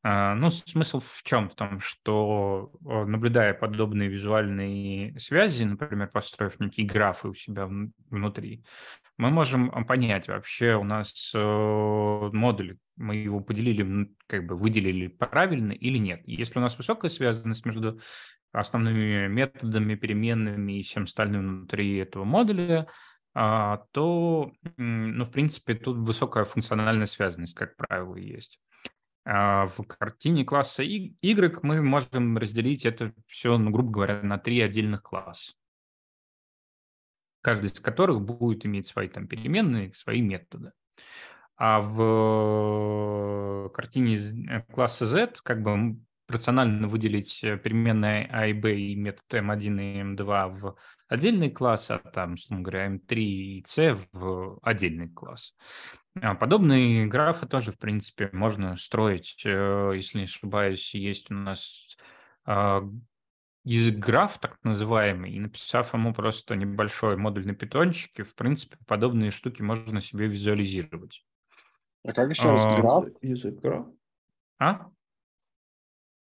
[0.02, 1.48] Э, ну, смысл в чем?
[1.48, 7.68] В том, что э, наблюдая подобные визуальные связи, например, построив некие графы у себя
[8.10, 8.64] внутри,
[9.16, 15.72] мы можем понять вообще у нас э, модуль мы его поделили, как бы выделили правильно
[15.72, 16.20] или нет.
[16.26, 17.98] Если у нас высокая связанность между
[18.52, 22.88] основными методами, переменными и всем остальным внутри этого модуля,
[23.32, 28.60] а, то, ну, в принципе, тут высокая функциональная связанность, как правило, есть.
[29.32, 34.60] А в картине класса Y мы можем разделить это все, ну, грубо говоря, на три
[34.60, 35.52] отдельных класса,
[37.40, 40.72] каждый из которых будет иметь свои там переменные, свои методы.
[41.56, 48.74] А в картине э, класса Z как бы рационально выделить э, переменные А и Б
[48.80, 53.96] и метод M1 и M2 в отдельный класс, а там, условно говоря, M3 и C
[54.10, 55.54] в отдельный класс.
[56.14, 61.96] А подобные графы тоже, в принципе, можно строить, э, если не ошибаюсь, есть у нас
[62.44, 62.82] а,
[63.64, 69.30] язык граф, так называемый, и написав ему просто небольшой модуль на питончике, в принципе, подобные
[69.30, 71.24] штуки можно себе визуализировать.
[72.04, 72.76] А как еще раз?
[72.76, 73.04] Граф?
[73.20, 73.86] Язык граф?
[74.58, 74.90] А?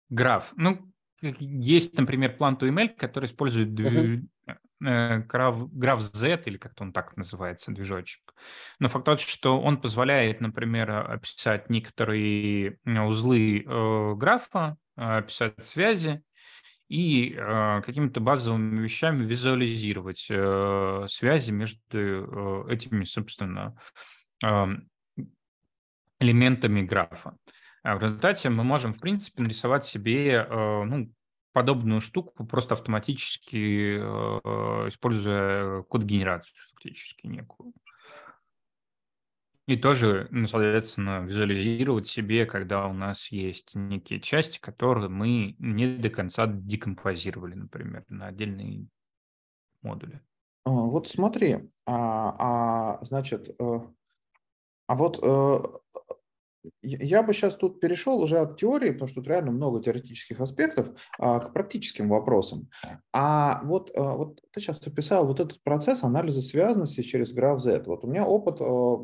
[0.09, 0.51] Граф.
[0.57, 4.25] Ну, есть, например, план ML, который использует uh-huh.
[4.79, 8.33] Граф, граф Z, или как-то он так называется, движочек.
[8.79, 16.23] Но факт тот, что он позволяет, например, описать некоторые узлы э, графа, описать связи,
[16.89, 23.77] и э, какими-то базовыми вещами визуализировать э, связи между э, этими, собственно,
[24.43, 24.65] э,
[26.19, 27.37] элементами графа.
[27.83, 31.13] А в результате мы можем, в принципе, нарисовать себе э, ну,
[31.51, 37.73] подобную штуку просто автоматически, э, используя код-генерацию фактически некую.
[39.67, 45.95] И тоже, ну, соответственно, визуализировать себе, когда у нас есть некие части, которые мы не
[45.97, 48.88] до конца декомпозировали, например, на отдельные
[49.83, 50.21] модули.
[50.63, 53.79] А, вот смотри, а, а значит, э,
[54.88, 55.19] а вот
[56.82, 60.89] я бы сейчас тут перешел уже от теории, потому что тут реально много теоретических аспектов,
[61.17, 62.69] а, к практическим вопросам.
[63.13, 67.84] А вот, а, вот ты сейчас описал вот этот процесс анализа связанности через GraphZ.
[67.86, 68.98] Вот у меня опыт, а,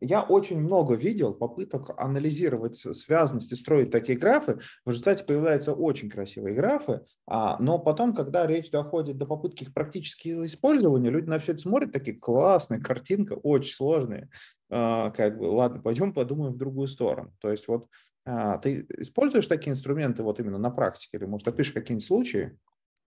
[0.00, 4.58] я очень много видел попыток анализировать связанности, строить такие графы.
[4.84, 10.46] В результате появляются очень красивые графы, но потом, когда речь доходит до попытки их практически
[10.46, 14.30] использования, люди на все это смотрят, такие классные, картинка очень сложные.
[14.70, 17.32] А, как бы, ладно, пойдем подумаем в другую сторону.
[17.40, 17.88] То есть вот
[18.24, 22.58] а, ты используешь такие инструменты вот именно на практике или, может, опишешь какие-нибудь случаи?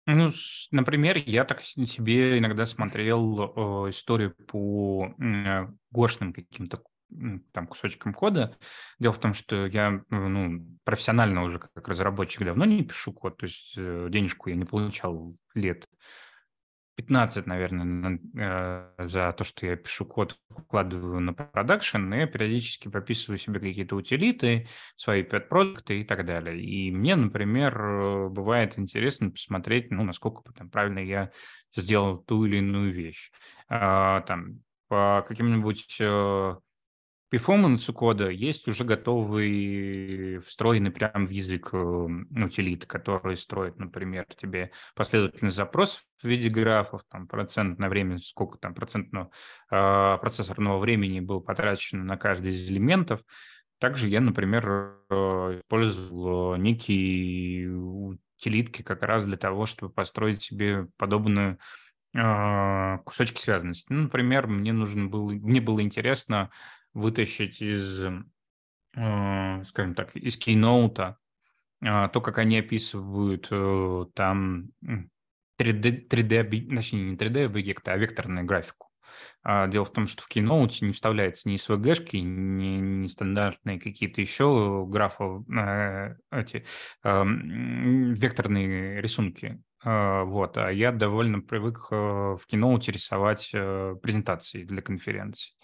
[0.06, 0.30] Ну,
[0.72, 6.82] например, я так себе иногда смотрел э, историю по э, гошным каким-то
[7.52, 8.56] там кусочкам кода.
[8.98, 13.44] Дело в том, что я ну, профессионально уже как разработчик давно не пишу код, то
[13.44, 15.86] есть э, денежку я не получал лет
[16.96, 22.88] 15, наверное, э, за то, что я пишу код, укладываю на продакшн, и я периодически
[22.88, 26.60] прописываю себе какие-то утилиты, свои пет-продукты и так далее.
[26.62, 31.30] И мне, например, э, бывает интересно посмотреть, ну, насколько там, правильно я
[31.74, 33.30] сделал ту или иную вещь.
[33.68, 35.86] А, там, по каким-нибудь
[37.32, 44.26] э, перформансу кода есть уже готовый, встроенный прямо в язык э, утилит, который строит, например,
[44.36, 49.30] тебе последовательный запрос в виде графов, там, процент на время, сколько там процентного
[49.70, 53.20] э, процессорного времени был потрачено на каждый из элементов.
[53.78, 61.58] Также я, например, э, использовал некие утилитки как раз для того, чтобы построить себе подобную
[62.14, 63.86] э, кусочки связанности.
[63.90, 66.50] Ну, например, мне нужно было, мне было интересно
[66.94, 71.16] вытащить из, э, скажем так, из Keynote
[71.84, 74.70] а, то, как они описывают э, там
[75.60, 78.88] 3D, 3D, точнее, не 3D объекты, а векторную графику.
[79.42, 84.20] А, дело в том, что в Keynote не вставляются ни SVG-шки, ни, ни стандартные какие-то
[84.20, 86.64] еще графы, э, эти
[87.02, 89.60] э, векторные рисунки.
[89.84, 95.54] Э, вот, а я довольно привык в Keynote рисовать презентации для конференций.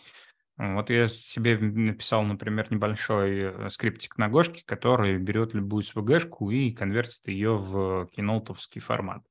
[0.59, 6.73] Вот я себе написал, например, небольшой э, скриптик на Гошке, который берет любую SVG-шку и
[6.73, 9.23] конвертит ее в кинолтовский формат.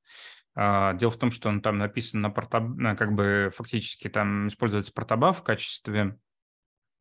[0.54, 2.78] А, дело в том, что он там написан на портоб...
[2.96, 6.18] как бы фактически там используется портобаф в качестве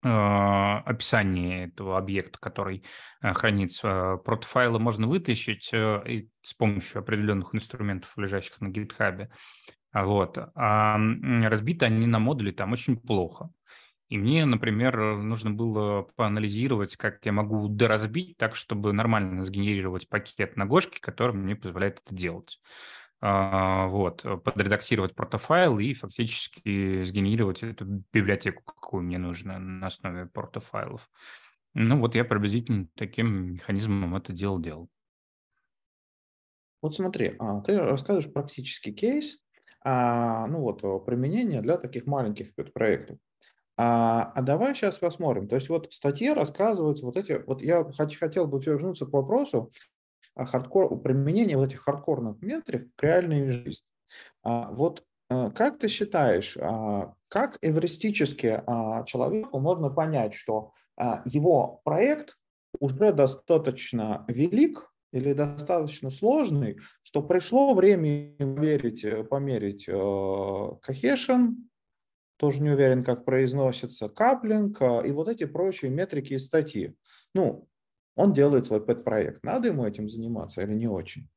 [0.03, 2.83] а, описания этого объекта, который
[3.21, 4.17] э, хранится.
[4.25, 9.31] Протофайлы можно вытащить э, с помощью определенных инструментов, лежащих на гитхабе.
[9.93, 10.37] Вот.
[10.53, 10.99] А
[11.43, 13.49] разбиты они на модули там очень плохо.
[14.09, 20.55] И мне, например, нужно было поанализировать, как я могу доразбить так, чтобы нормально сгенерировать пакет
[20.55, 22.61] на Гошке, который мне позволяет это делать.
[23.19, 31.09] А, вот, подредактировать протофайл и фактически сгенерировать эту библиотеку, какую мне нужно на основе протофайлов.
[31.73, 34.89] Ну вот я приблизительно таким механизмом это дело делал.
[36.81, 39.39] Вот смотри, а, ты рассказываешь практический кейс,
[39.83, 43.17] а, ну вот применение для таких маленьких проектов.
[43.77, 45.47] А, а давай сейчас посмотрим.
[45.47, 49.13] То есть вот в статье рассказываются вот эти, вот я хочу, хотел бы вернуться к
[49.13, 49.71] вопросу
[50.33, 53.85] о хардкор, применения вот этих хардкорных метрик к реальной жизни.
[54.43, 61.21] А, вот а, как ты считаешь, а, как эвристически а, человеку можно понять, что а,
[61.25, 62.37] его проект
[62.79, 71.69] уже достаточно велик или достаточно сложный, что пришло время померить, померить э, кохешен,
[72.37, 76.95] тоже не уверен, как произносится, каплинг а, и вот эти прочие метрики и статьи.
[77.33, 77.67] Ну,
[78.15, 79.43] он делает свой пэт-проект.
[79.43, 81.29] Надо ему этим заниматься или не очень?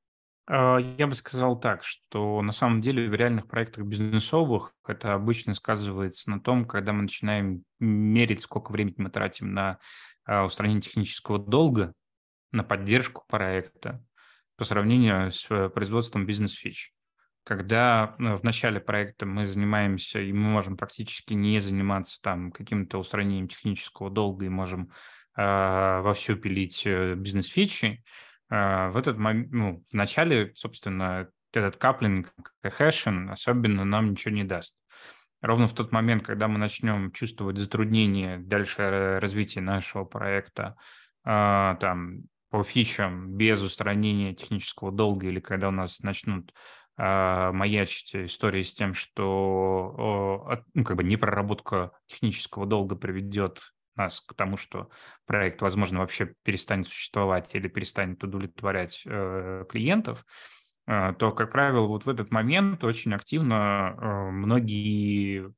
[0.46, 5.54] А, я бы сказал так, что на самом деле в реальных проектах бизнесовых это обычно
[5.54, 9.78] сказывается на том, когда мы начинаем мерить, сколько времени мы тратим на
[10.24, 11.94] а, устранение технического долга,
[12.52, 14.04] на поддержку проекта
[14.56, 16.92] по сравнению с э, производством бизнес-фич
[17.44, 22.98] когда ну, в начале проекта мы занимаемся, и мы можем практически не заниматься там каким-то
[22.98, 24.90] устранением технического долга и можем
[25.37, 28.05] э, вовсю пилить э, бизнес-фичи,
[28.50, 32.32] э, в этот момент, ну, в начале, собственно, этот каплинг,
[32.62, 34.76] хэшен особенно нам ничего не даст.
[35.41, 40.76] Ровно в тот момент, когда мы начнем чувствовать затруднения дальше развития нашего проекта,
[41.24, 46.53] э, там, по фичам без устранения технического долга или когда у нас начнут
[46.97, 53.61] маячить истории с тем, что ну, как бы непроработка технического долга приведет
[54.01, 54.91] нас к тому, что
[55.26, 60.24] проект, возможно, вообще перестанет существовать или перестанет удовлетворять э, клиентов,
[60.86, 65.53] э, то, как правило, вот в этот момент очень активно э, многие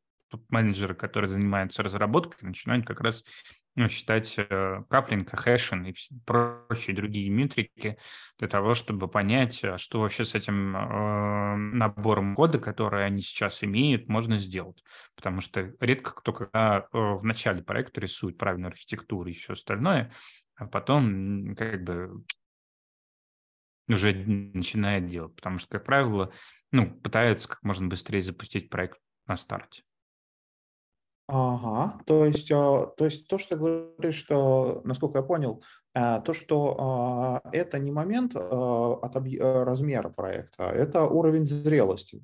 [0.48, 3.22] менеджеры, которые занимаются разработкой, начинают как раз
[3.74, 5.94] ну, считать э, каплинг, хэшин и
[6.26, 7.96] прочие другие метрики
[8.38, 13.64] для того, чтобы понять, а что вообще с этим э, набором кода, который они сейчас
[13.64, 14.82] имеют, можно сделать.
[15.16, 20.12] Потому что редко кто когда э, в начале проекта рисует правильную архитектуру и все остальное,
[20.56, 22.24] а потом как бы
[23.88, 25.34] уже начинает делать.
[25.34, 26.32] Потому что, как правило,
[26.72, 29.82] ну, пытаются как можно быстрее запустить проект на старте.
[31.34, 35.62] Ага, то есть, а, то есть то, что говоришь, что, насколько я понял,
[35.94, 42.22] а, то, что а, это не момент от размера проекта, это уровень зрелости.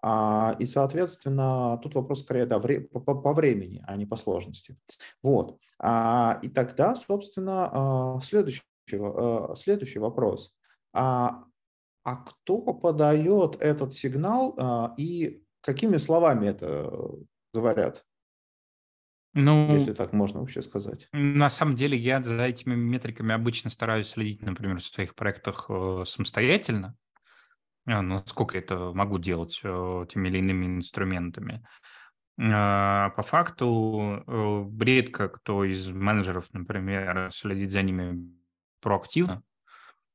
[0.00, 4.78] И, соответственно, тут вопрос скорее да, по времени, а не по сложности.
[5.24, 5.58] Вот.
[5.82, 8.62] И тогда, собственно, следующий,
[9.56, 10.54] следующий вопрос.
[10.92, 11.42] А,
[12.04, 16.92] а кто подает этот сигнал и какими словами это
[17.52, 18.04] говорят?
[19.34, 21.08] Ну, если так можно вообще сказать.
[21.12, 26.04] На самом деле я за этими метриками обычно стараюсь следить, например, в своих проектах э,
[26.06, 26.96] самостоятельно,
[27.86, 31.64] э, насколько это могу делать э, теми или иными инструментами.
[32.38, 38.32] Э, по факту э, редко кто из менеджеров, например, следит за ними
[38.80, 39.42] проактивно.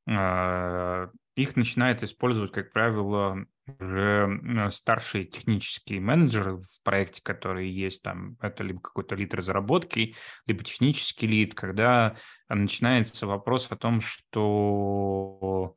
[0.07, 8.38] Э, их начинает использовать, как правило, уже старшие технические менеджеры в проекте, которые есть там,
[8.41, 12.18] это либо какой-то лид разработки, либо технический лид, когда
[12.49, 15.76] начинается вопрос о том, что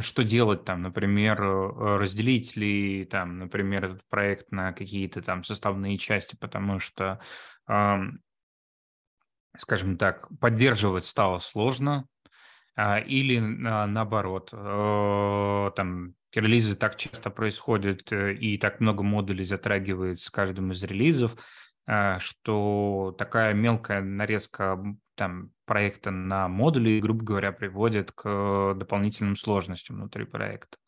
[0.00, 6.36] что делать там, например, разделить ли там, например, этот проект на какие-то там составные части,
[6.38, 7.20] потому что,
[9.56, 12.06] скажем так, поддерживать стало сложно,
[12.76, 20.18] а, или наоборот, э, там релизы так часто происходят э, и так много модулей затрагивает
[20.18, 21.36] с каждым из релизов,
[21.86, 24.78] а, что такая мелкая нарезка
[25.14, 30.78] там проекта на модули, грубо говоря, приводит к дополнительным сложностям внутри проекта.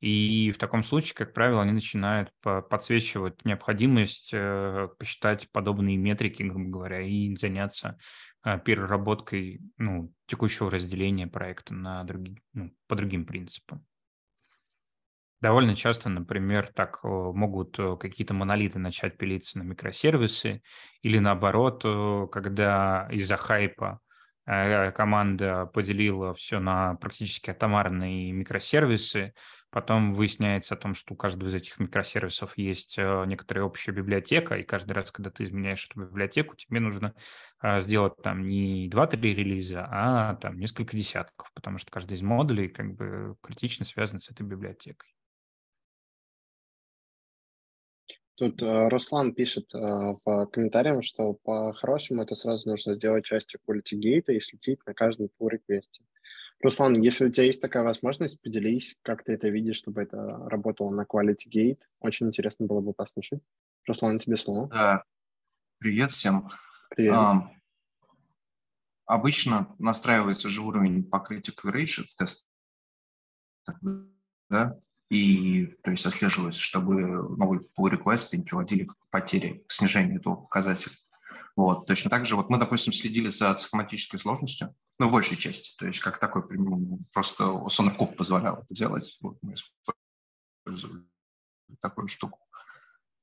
[0.00, 6.70] И в таком случае, как правило, они начинают подсвечивать необходимость э, посчитать подобные метрики, грубо
[6.70, 7.98] говоря, и заняться
[8.44, 13.84] э, переработкой ну, текущего разделения проекта на другие, ну, по другим принципам.
[15.40, 20.62] Довольно часто, например, так э, могут какие-то монолиты начать пилиться на микросервисы,
[21.02, 21.82] или наоборот,
[22.32, 24.00] когда из-за хайпа
[24.46, 29.34] команда поделила все на практически атомарные микросервисы,
[29.70, 34.54] Потом выясняется о том, что у каждого из этих микросервисов есть э, некоторая общая библиотека,
[34.54, 37.14] и каждый раз, когда ты изменяешь эту библиотеку, тебе нужно
[37.62, 42.68] э, сделать там не 2-3 релиза, а там несколько десятков, потому что каждый из модулей
[42.68, 45.17] как бы критично связан с этой библиотекой.
[48.38, 53.98] Тут э, Руслан пишет э, в комментариях, что по-хорошему это сразу нужно сделать частью quality
[53.98, 56.04] gate и следить на каждом pull реквесте
[56.60, 60.90] Руслан, если у тебя есть такая возможность, поделись, как ты это видишь, чтобы это работало
[60.90, 61.78] на Quality Gate.
[62.00, 63.40] Очень интересно было бы послушать.
[63.86, 64.68] Руслан, тебе слово.
[64.68, 65.04] Да.
[65.78, 66.50] Привет всем.
[66.90, 67.12] Привет.
[67.14, 67.52] А,
[69.06, 72.44] обычно настраивается же уровень покрытия coverage в тест,
[74.50, 74.80] да,
[75.10, 76.94] и то есть отслеживается, чтобы
[77.36, 80.94] новые pull реквесты не приводили к потере, к снижению этого показателя.
[81.56, 81.86] Вот.
[81.86, 85.86] Точно так же вот мы, допустим, следили за схематической сложностью, ну, в большей части, то
[85.86, 86.42] есть как такой,
[87.12, 91.04] просто Sonar Cube позволял это делать, вот мы использовали
[91.80, 92.38] такую штуку.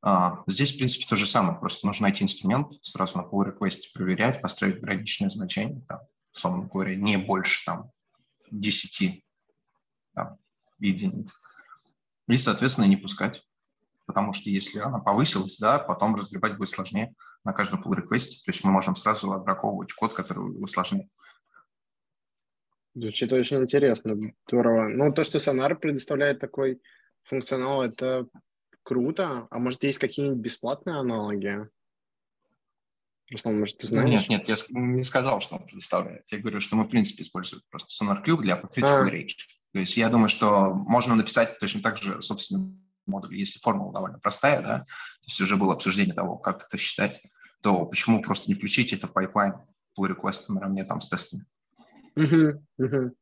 [0.01, 3.93] А, здесь, в принципе, то же самое, просто нужно найти инструмент, сразу на pull request
[3.93, 6.01] проверять, поставить граничное значение, там,
[6.33, 7.91] условно говоря, не больше там
[8.51, 9.23] 10
[10.13, 10.37] там,
[10.79, 11.33] единиц,
[12.27, 13.43] и, соответственно, не пускать
[14.05, 17.13] потому что если она повысилась, да, потом разгребать будет сложнее
[17.43, 21.07] на каждом pull request, то есть мы можем сразу отбраковывать код, который усложнит.
[22.93, 24.15] Звучит очень интересно,
[24.47, 24.87] здорово.
[24.87, 26.81] Ну, то, что Sonar предоставляет такой
[27.23, 28.27] функционал, это
[28.83, 29.47] круто.
[29.49, 31.67] А может, есть какие-нибудь бесплатные аналоги?
[33.31, 34.29] Руслан, может, ты знаешь?
[34.29, 36.23] Нет, нет, я не сказал, что он предоставляет.
[36.31, 39.33] Я говорю, что мы, в принципе, используем просто SonarQube для покрытия, coverage.
[39.75, 42.73] То есть я думаю, что можно написать точно так же, собственно,
[43.05, 47.21] модуль, если формула довольно простая, да, то есть уже было обсуждение того, как это считать,
[47.59, 49.55] то почему просто не включить это в pipeline
[49.99, 51.43] pull request наравне там с тестами?
[52.15, 53.15] Угу, угу.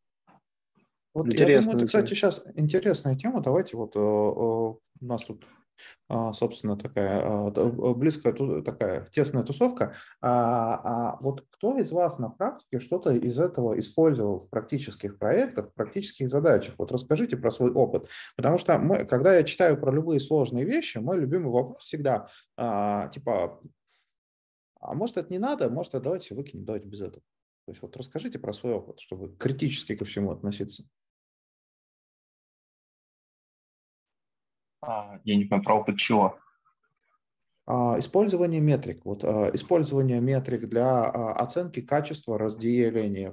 [1.15, 1.49] Вот Интересно.
[1.49, 3.41] Я думаю, это, кстати, сейчас интересная тема.
[3.41, 5.47] Давайте вот э, э, у нас тут
[6.33, 9.95] собственно, такая а, близкая, такая тесная тусовка.
[10.21, 15.69] А, а вот кто из вас на практике что-то из этого использовал в практических проектах,
[15.69, 16.75] в практических задачах?
[16.77, 18.07] Вот расскажите про свой опыт.
[18.35, 23.61] Потому что мы, когда я читаю про любые сложные вещи, мой любимый вопрос всегда, типа,
[24.79, 27.23] а может это не надо, может это давайте выкинем, давайте без этого.
[27.65, 30.83] То есть вот расскажите про свой опыт, чтобы критически ко всему относиться.
[35.23, 36.37] Я не понимаю, про опыт чего?
[37.65, 39.05] А, использование метрик.
[39.05, 43.31] Вот, а, использование метрик для а, оценки качества разделения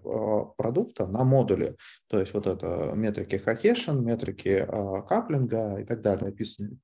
[0.57, 1.76] продукта на модули.
[2.09, 4.66] То есть вот это метрики Хакешен, метрики
[5.09, 6.78] каплинга и так далее описаны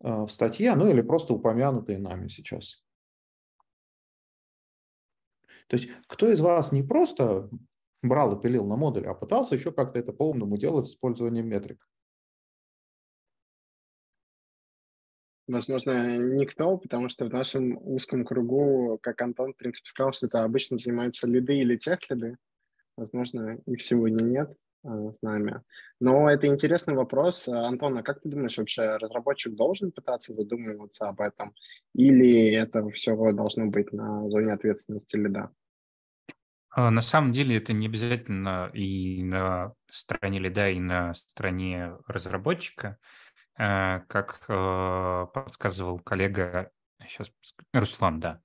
[0.00, 2.82] в статье, ну или просто упомянутые нами сейчас.
[5.66, 7.50] То есть кто из вас не просто
[8.02, 11.86] брал и пилил на модули, а пытался еще как-то это по-умному делать с использованием метрик?
[15.48, 20.44] Возможно, никто, потому что в нашем узком кругу, как Антон, в принципе, сказал, что это
[20.44, 22.36] обычно занимаются лиды или тех лиды.
[22.98, 24.52] Возможно, их сегодня нет
[24.84, 25.62] э, с нами.
[26.00, 27.48] Но это интересный вопрос.
[27.48, 31.54] Антон, а как ты думаешь, вообще разработчик должен пытаться задумываться об этом?
[31.94, 35.50] Или это все должно быть на зоне ответственности лида?
[36.70, 42.98] А, на самом деле это не обязательно и на стороне лида, и на стороне разработчика.
[43.58, 46.70] Э, как э, подсказывал коллега,
[47.08, 47.32] сейчас
[47.72, 48.40] Руслан, да,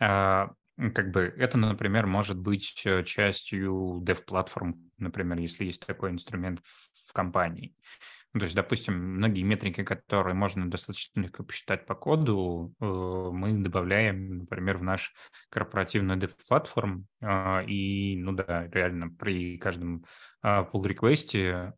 [0.00, 0.48] э,
[0.94, 6.60] как бы это, например, может быть частью dev-платформ, например, если есть такой инструмент
[7.06, 7.76] в компании.
[8.34, 13.54] Ну, то есть, допустим, многие метрики, которые можно достаточно легко посчитать по коду, э, мы
[13.54, 15.14] добавляем, например, в наш
[15.48, 20.04] корпоративный dev-платформ, а, и, ну да, реально при каждом
[20.42, 21.72] а, pull реквесте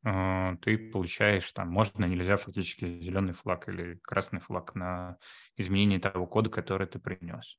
[0.62, 5.18] ты получаешь там, можно, нельзя, фактически зеленый флаг или красный флаг на
[5.57, 7.59] изменение того кода, который ты принес.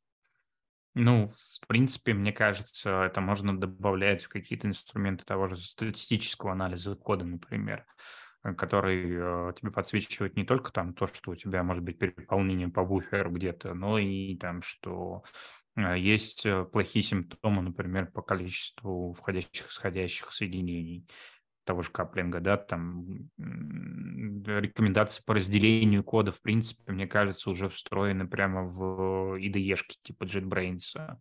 [0.93, 6.95] Ну, в принципе, мне кажется, это можно добавлять в какие-то инструменты того же статистического анализа
[6.95, 7.79] кода, например.
[7.79, 12.69] Э, который э, тебе подсвечивает не только там то, что у тебя может быть переполнение
[12.69, 15.23] по буферу где-то, но и там, что
[15.75, 21.05] э, есть плохие симптомы, например, по количеству входящих и исходящих соединений
[21.63, 23.05] того же каплинга, да, там
[23.37, 31.17] рекомендации по разделению кода, в принципе, мне кажется, уже встроены прямо в IDE-шки типа JetBrains.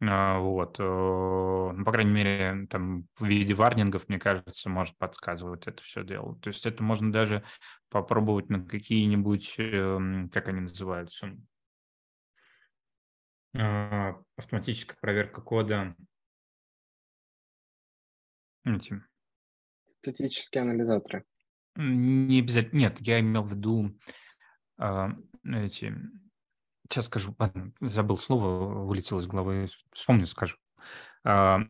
[0.00, 5.66] А, вот, э, ну, по крайней мере, там в виде варнингов, мне кажется, может подсказывать
[5.66, 6.36] это все дело.
[6.40, 7.42] То есть это можно даже
[7.88, 11.36] попробовать на какие-нибудь, эм, как они называются,
[13.56, 15.96] а, автоматическая проверка кода.
[18.64, 19.02] Эти.
[20.00, 21.24] Статические анализаторы.
[21.74, 22.78] Не обязательно.
[22.78, 23.98] Нет, я имел в виду
[24.76, 25.10] а,
[25.44, 25.92] эти
[26.88, 30.56] Сейчас скажу, ладно, забыл слово, вылетело из головы, вспомню, скажу.
[31.24, 31.60] А,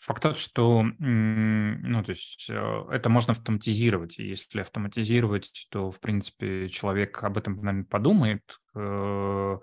[0.00, 6.00] факт тот, что ну, то есть, э, это можно автоматизировать, и если автоматизировать, то, в
[6.00, 8.42] принципе, человек об этом, наверное, подумает,
[8.74, 9.58] э,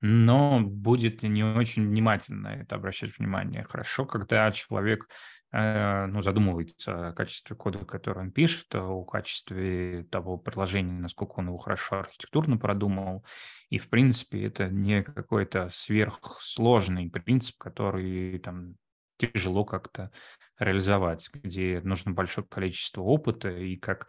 [0.00, 3.64] но будет не очень внимательно это обращать внимание.
[3.64, 5.06] Хорошо, когда человек
[5.52, 11.48] Э, ну, задумывается о качестве кода, который он пишет, о качестве того приложения, насколько он
[11.48, 13.24] его хорошо архитектурно продумал.
[13.68, 18.76] И, в принципе, это не какой-то сверхсложный принцип, который там
[19.18, 20.12] тяжело как-то
[20.58, 24.08] реализовать, где нужно большое количество опыта, и как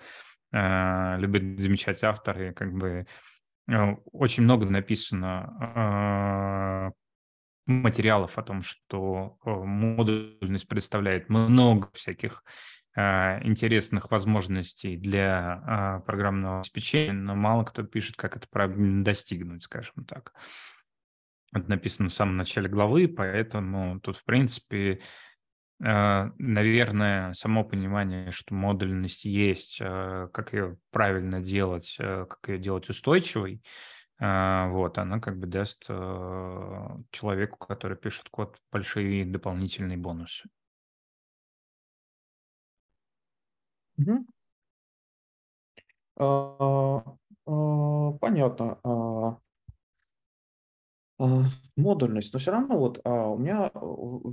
[0.51, 3.07] э, любят замечать авторы, как бы
[3.67, 6.91] очень много написано э,
[7.71, 12.43] материалов о том, что э, модульность представляет много всяких
[12.95, 20.05] э, интересных возможностей для программного обеспечения, но мало кто пишет, как это правильно достигнуть, скажем
[20.05, 20.33] так.
[21.53, 24.99] Это написано в самом начале главы, поэтому тут, в принципе, э,
[25.83, 33.61] наверное, само понимание, что модульность есть, как ее правильно делать, как ее делать устойчивой–
[34.21, 40.47] вот, она как бы даст человеку, который пишет код, большие дополнительные бонусы.
[46.17, 47.03] А,
[47.47, 48.79] а, понятно.
[48.83, 49.37] А,
[51.75, 53.71] модульность, но все равно вот а, у меня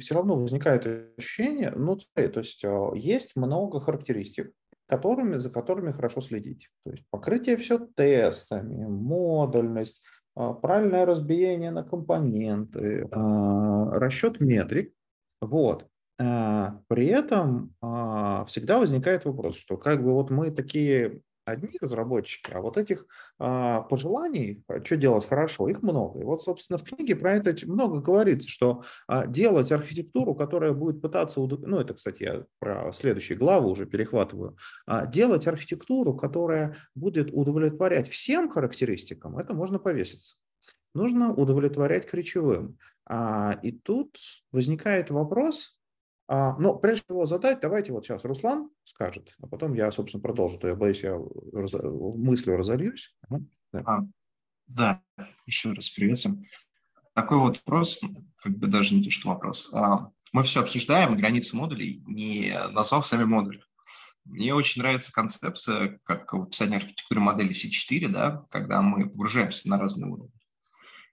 [0.00, 4.52] все равно возникает ощущение, ну, то есть а, есть много характеристик,
[4.88, 6.68] которыми, за которыми хорошо следить.
[6.84, 10.02] То есть покрытие все тестами, модульность,
[10.38, 14.94] а, правильное разбиение на компоненты, а, расчет метрик.
[15.40, 15.86] Вот.
[16.20, 17.74] А, при этом
[18.46, 21.20] всегда возникает вопрос, что как бы вот мы такие
[21.50, 23.06] одни разработчики, а вот этих
[23.38, 26.20] а, пожеланий, а, что делать хорошо, их много.
[26.20, 31.00] И вот, собственно, в книге про это много говорится, что а, делать архитектуру, которая будет
[31.00, 37.30] пытаться, ну это, кстати, я про следующие главы уже перехватываю, а, делать архитектуру, которая будет
[37.32, 40.36] удовлетворять всем характеристикам, это можно повеситься.
[40.94, 42.78] нужно удовлетворять ключевым.
[43.06, 44.18] А, и тут
[44.52, 45.77] возникает вопрос,
[46.28, 50.68] но прежде всего задать, давайте вот сейчас Руслан скажет, а потом я, собственно, продолжу, то
[50.68, 51.18] я боюсь, я
[51.52, 53.16] раз, мыслью разольюсь.
[53.72, 53.82] Да.
[53.86, 54.00] А,
[54.66, 55.02] да,
[55.46, 56.44] еще раз привет всем.
[57.14, 57.98] Такой вот вопрос,
[58.36, 59.70] как бы даже не то, что вопрос.
[59.72, 63.62] А, мы все обсуждаем границы модулей, не назвав сами модули.
[64.24, 69.78] Мне очень нравится концепция, как в описании архитектуры модели C4, да, когда мы погружаемся на
[69.78, 70.38] разные уровни.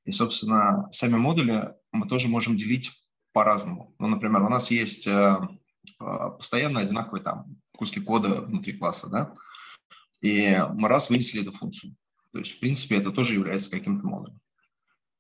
[0.03, 2.91] И, собственно, сами модули мы тоже можем делить
[3.35, 3.93] по-разному.
[3.99, 9.33] Ну, например, у нас есть э, э, постоянно одинаковые там куски кода внутри класса, да,
[10.21, 11.97] и мы раз вынесли эту функцию.
[12.31, 14.39] То есть, в принципе, это тоже является каким-то модулем.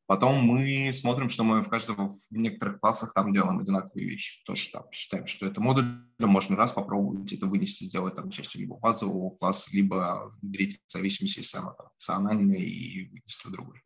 [0.07, 4.43] Потом мы смотрим, что мы в каждом, в некоторых классах там делаем одинаковые вещи.
[4.45, 5.85] Тоже там считаем, что это модуль,
[6.19, 12.55] можно раз попробовать это вынести, сделать там частью либо базового класса, либо внедрить зависимости функционального
[12.55, 13.81] и вынести в другой.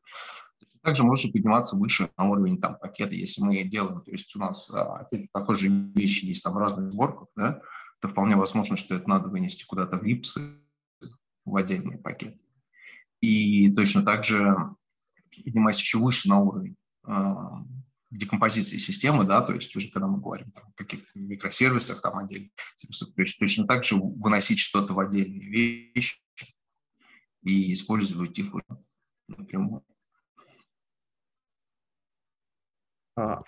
[0.81, 4.69] Также можно подниматься выше на уровень там, пакета, если мы делаем, то есть у нас
[4.71, 7.61] а, похожие вещи есть там в разных сборках, да,
[7.99, 10.57] то вполне возможно, что это надо вынести куда-то в липсы,
[11.43, 12.39] в отдельный пакет.
[13.21, 14.55] И точно так же
[15.43, 17.33] поднимаясь еще выше на уровень э,
[18.11, 22.49] декомпозиции системы, да, то есть уже когда мы говорим там, о каких-то микросервисах там отдельно,
[22.55, 25.49] то есть точно так же выносить что-то в отдельные
[25.93, 26.21] вещи
[27.43, 28.53] и использовать их
[29.27, 29.83] напрямую.
[33.19, 33.43] А,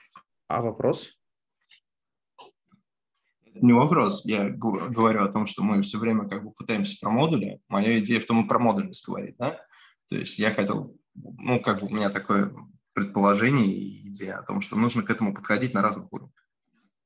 [0.47, 1.17] а вопрос?
[3.45, 4.25] Это не вопрос.
[4.25, 7.61] Я говорю о том, что мы все время как бы пытаемся про модули.
[7.67, 9.59] Моя идея в том, и про модульность говорить, да?
[10.09, 12.51] То есть я хотел ну, как бы у меня такое
[12.93, 16.47] предположение и идея о том, что нужно к этому подходить на разных уровнях.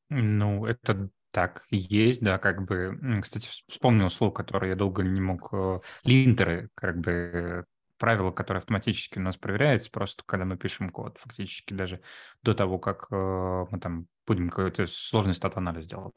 [0.10, 5.50] Ну, это так есть, да, как бы, кстати, вспомнил слово, которое я долго не мог,
[5.54, 7.66] э, линтеры, как бы
[7.98, 12.02] правило, которое автоматически у нас проверяется, просто когда мы пишем код, фактически даже
[12.44, 16.16] до того, как э, мы там будем какой-то сложный стат-анализ делать.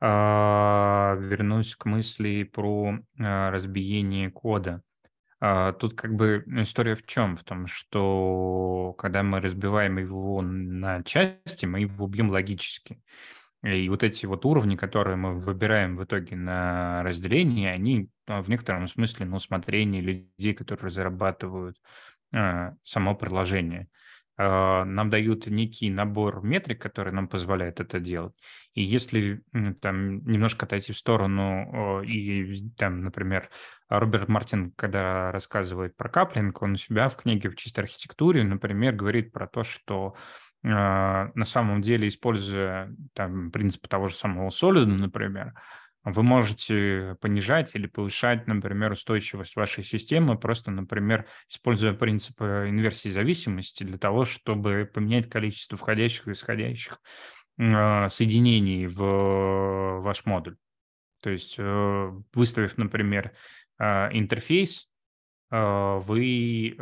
[0.00, 4.82] А, вернусь к мысли про э, разбиение кода.
[5.40, 7.36] А, тут как бы история в чем?
[7.36, 13.00] В том, что когда мы разбиваем его на части, мы его бьем логически.
[13.62, 18.88] И вот эти вот уровни, которые мы выбираем в итоге на разделение, они в некотором
[18.88, 21.76] смысле на усмотрение людей, которые разрабатывают
[22.32, 23.88] а, само приложение.
[24.38, 28.34] А, нам дают некий набор метрик, который нам позволяет это делать.
[28.74, 29.42] И если
[29.80, 33.50] там немножко отойти в сторону, и там, например,
[33.88, 38.94] Роберт Мартин, когда рассказывает про каплинг, он у себя в книге в чистой архитектуре, например,
[38.94, 40.14] говорит про то, что
[40.64, 45.54] на самом деле, используя там принцип того же самого Solid, например,
[46.04, 53.08] вы можете понижать или повышать, например, устойчивость вашей системы, просто, например, используя принцип э, инверсии
[53.08, 57.00] зависимости для того, чтобы поменять количество входящих и исходящих
[57.58, 60.56] э, соединений в ваш модуль.
[61.20, 63.32] То есть, э, выставив, например,
[63.78, 64.88] интерфейс,
[65.50, 66.76] вы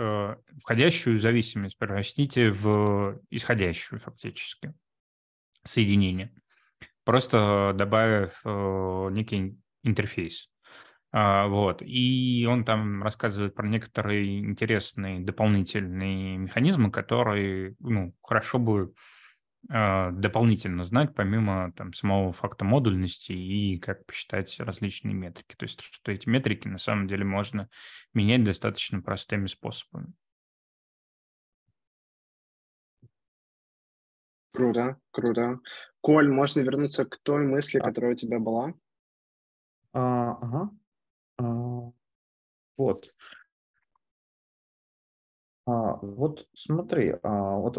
[0.62, 4.74] входящую зависимость превратите в исходящую фактически
[5.64, 6.34] соединение
[7.10, 10.48] просто добавив э, некий интерфейс.
[11.10, 11.82] А, вот.
[11.82, 18.94] И он там рассказывает про некоторые интересные дополнительные механизмы, которые ну, хорошо бы
[19.68, 25.56] э, дополнительно знать, помимо там, самого факта модульности и как посчитать различные метрики.
[25.56, 27.68] То есть, что эти метрики на самом деле можно
[28.14, 30.12] менять достаточно простыми способами.
[34.52, 35.58] Круто, круто.
[36.00, 37.84] Коль, можно вернуться к той мысли, а.
[37.84, 38.74] которая у тебя была?
[39.92, 40.70] А, ага.
[41.38, 41.92] А,
[42.76, 43.14] вот.
[45.66, 47.76] А, вот смотри, а, вот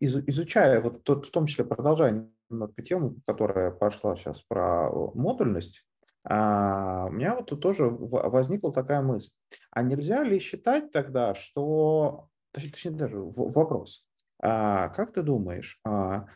[0.00, 5.84] из, изучая, вот тот, в том числе продолжая немного тему, которая пошла сейчас про модульность,
[6.24, 9.30] а, у меня вот тут тоже возникла такая мысль.
[9.70, 14.06] А нельзя ли считать тогда, что, точнее, точнее даже вопрос,
[14.40, 16.26] а, как ты думаешь, а,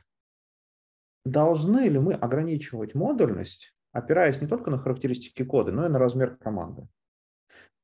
[1.27, 6.37] должны ли мы ограничивать модульность, опираясь не только на характеристики кода, но и на размер
[6.37, 6.89] команды?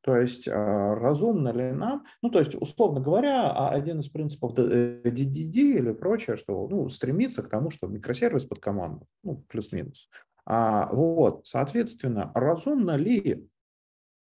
[0.03, 5.05] То есть а, разумно ли нам, ну то есть условно говоря, один из принципов DDD
[5.05, 10.09] э, или прочее, что ну, стремиться к тому, что микросервис под команду, ну плюс-минус.
[10.45, 13.49] А, вот, соответственно, разумно ли,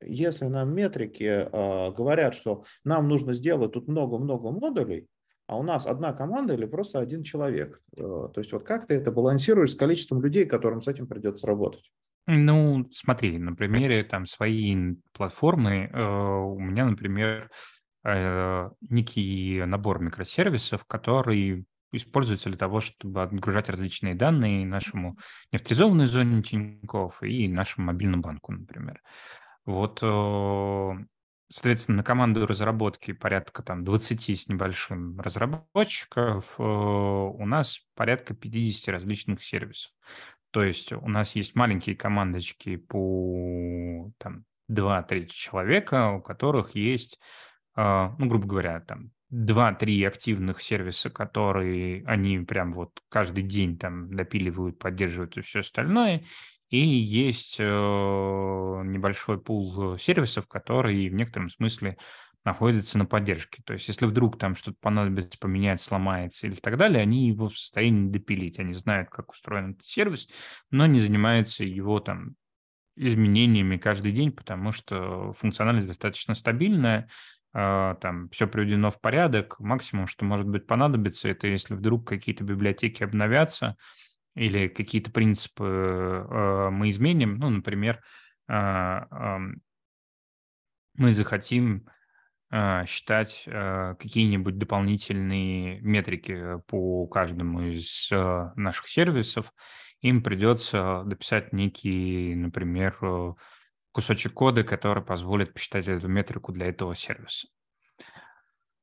[0.01, 5.08] если нам метрики а, говорят, что нам нужно сделать тут много-много модулей,
[5.47, 7.81] а у нас одна команда или просто один человек.
[7.97, 11.47] Э, то есть вот как ты это балансируешь с количеством людей, которым с этим придется
[11.47, 11.91] работать?
[12.25, 17.51] Ну, смотри, на примере там своей платформы э, у меня, например,
[18.05, 25.17] э, некий набор микросервисов, который используется для того, чтобы отгружать различные данные нашему
[25.51, 29.01] неавторизованной зоне Тинькофф и нашему мобильному банку, например.
[29.65, 29.99] Вот,
[31.49, 39.43] соответственно, на команду разработки порядка там 20 с небольшим разработчиков, у нас порядка 50 различных
[39.43, 39.91] сервисов.
[40.51, 47.19] То есть у нас есть маленькие командочки по там 2-3 человека, у которых есть,
[47.75, 54.15] а, ну, грубо говоря, там 2-3 активных сервиса, которые они прям вот каждый день там
[54.15, 56.23] допиливают, поддерживают и все остальное.
[56.74, 61.97] И есть э, небольшой пул сервисов, которые в некотором смысле
[62.43, 63.61] находятся на поддержке.
[63.63, 67.55] То есть если вдруг там что-то понадобится поменять, сломается или так далее, они его в
[67.55, 68.57] состоянии допилить.
[68.57, 70.28] Они знают, как устроен этот сервис,
[70.71, 72.38] но не занимаются его там
[72.95, 77.07] изменениями каждый день, потому что функциональность достаточно стабильная,
[77.53, 79.59] а, там все приведено в порядок.
[79.59, 83.78] Максимум, что может быть понадобится, это если вдруг какие-то библиотеки обновятся
[84.36, 87.38] или какие-то принципы а, мы изменим.
[87.38, 88.01] Ну, например,
[88.47, 89.39] а,
[90.95, 91.88] мы захотим
[92.86, 99.51] считать какие-нибудь дополнительные метрики по каждому из наших сервисов,
[100.03, 103.34] им придется дописать некий, например, э,
[103.93, 107.47] кусочек кода, который позволит посчитать эту метрику для этого сервиса.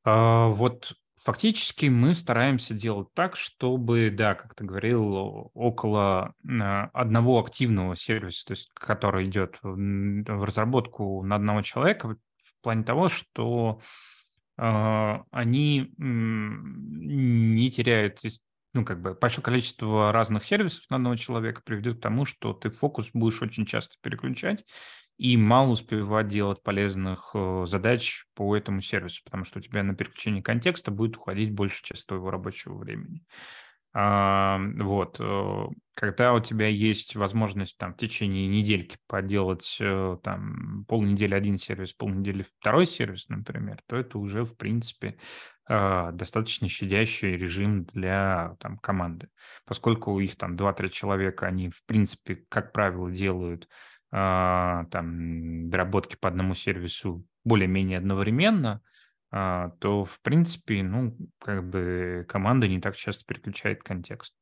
[0.02, 7.40] А, вот фактически мы стараемся делать так, чтобы, да, как ты говорил, около а, одного
[7.40, 13.80] активного сервиса, то есть который идет в разработку на одного человека, в плане того, что
[14.56, 18.20] а, они не теряют
[18.72, 22.70] ну, как бы большое количество разных сервисов на одного человека приведет к тому, что ты
[22.70, 24.64] фокус будешь очень часто переключать
[25.20, 29.94] и мало успевать делать полезных э, задач по этому сервису, потому что у тебя на
[29.94, 33.22] переключение контекста будет уходить больше часть твоего рабочего времени.
[33.92, 40.86] А, вот, э, когда у тебя есть возможность там в течение недельки поделать э, там
[40.88, 45.18] полнедели один сервис, полнедели второй сервис, например, то это уже, в принципе,
[45.68, 49.28] достаточно щадящий режим для там, команды.
[49.66, 53.68] Поскольку у их там 2-3 человека, они, в принципе, как правило, делают
[54.10, 58.82] там доработки по одному сервису более-менее одновременно,
[59.30, 64.34] а, то, в принципе, ну, как бы команда не так часто переключает контекст.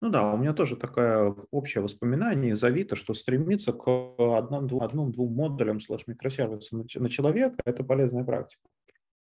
[0.00, 3.86] Ну да, у меня тоже такое общее воспоминание из Авито, что стремиться к
[4.18, 8.62] одному-двум одному, двум модулям слэш микросервисам на человека– это полезная практика.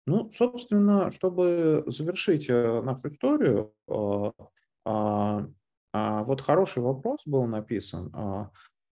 [0.07, 4.31] Ну, собственно, чтобы завершить э, нашу историю, а,
[4.85, 5.47] а, а,
[6.25, 8.11] вот хороший вопрос был написан.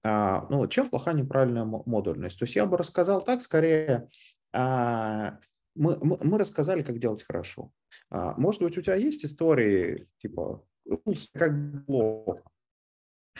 [0.03, 2.37] Ну, чем плоха неправильная модульность?
[2.37, 4.07] То есть я бы рассказал так, скорее,
[4.53, 5.39] мы,
[5.75, 7.71] мы, мы рассказали, как делать хорошо.
[8.11, 10.63] Может быть, у тебя есть истории, типа,
[11.33, 12.43] как плохо?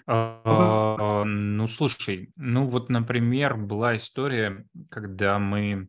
[0.07, 5.87] А, ну, слушай, ну вот, например, была история, когда мы а,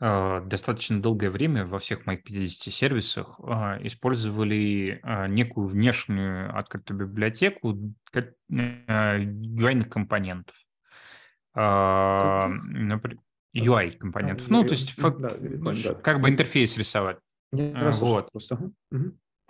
[0.00, 7.76] достаточно долгое время во всех моих 50 сервисах а, использовали некую внешнюю открытую библиотеку
[8.50, 10.56] UI-компонентов.
[13.54, 14.48] UI-компонентов.
[14.48, 14.94] Ну, то есть,
[16.02, 17.18] как бы интерфейс рисовать.
[17.52, 18.30] Вот.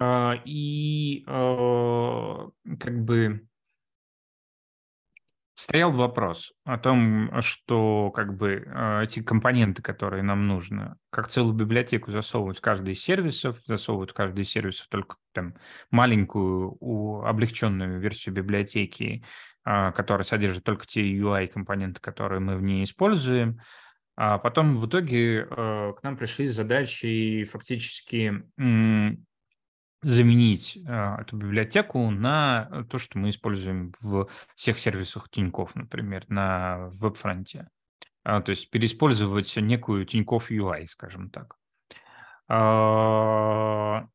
[0.02, 2.48] А, и а,
[2.78, 3.46] как бы
[5.60, 11.54] стоял вопрос о том, что как бы а, эти компоненты, которые нам нужны, как целую
[11.54, 15.54] библиотеку засовывать в каждый из сервисов, засовывать в каждый из сервисов только там
[15.90, 16.78] маленькую
[17.26, 19.22] облегченную версию библиотеки,
[19.62, 23.60] которая содержит только те UI-компоненты, которые мы в ней используем.
[24.16, 28.42] А потом в итоге к нам пришли задачи фактически
[30.02, 36.88] заменить э, эту библиотеку на то, что мы используем в всех сервисах Тинькофф, например, на
[36.92, 37.68] веб-фронте.
[38.22, 41.56] А, то есть переиспользовать некую Тинькофф UI, скажем так.
[42.48, 44.06] А,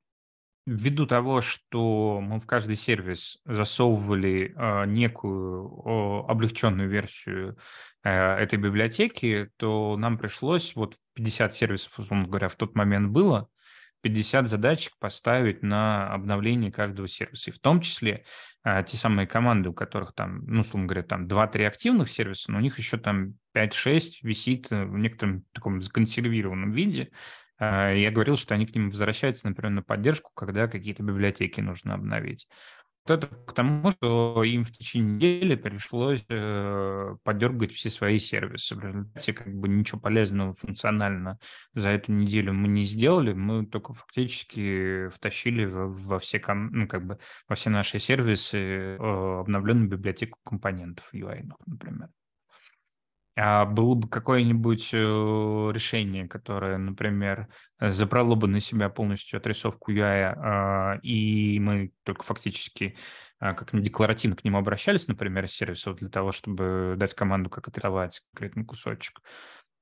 [0.66, 7.58] ввиду того, что мы в каждый сервис засовывали а, некую облегченную версию
[8.04, 13.50] э, этой библиотеки, то нам пришлось, вот 50 сервисов, условно говоря, в тот момент было,
[14.06, 17.50] 50 задачек поставить на обновление каждого сервиса.
[17.50, 18.24] И в том числе
[18.62, 22.60] а, те самые команды, у которых там, ну, условно говоря, там 2-3 активных сервиса, но
[22.60, 27.10] у них еще там 5-6 висит в некотором таком законсервированном виде.
[27.58, 31.96] А, я говорил, что они к ним возвращаются, например, на поддержку, когда какие-то библиотеки нужно
[31.96, 32.48] обновить.
[33.14, 38.76] Это к тому, что им в течение недели пришлось э, подергать все свои сервисы.
[38.76, 41.40] В результате как бы ничего полезного функционально
[41.74, 47.20] за эту неделю мы не сделали, мы только фактически втащили во, все, ну, как бы,
[47.48, 52.10] во все наши сервисы э, обновленную библиотеку компонентов UI, например.
[53.38, 60.34] А было бы какое-нибудь э, решение, которое, например, забрало бы на себя полностью отрисовку UI,
[60.38, 62.96] а, и мы только фактически
[63.40, 68.22] а, как декларативно к нему обращались, например, сервисов для того, чтобы дать команду, как отрисовать
[68.32, 69.22] конкретный кусочек,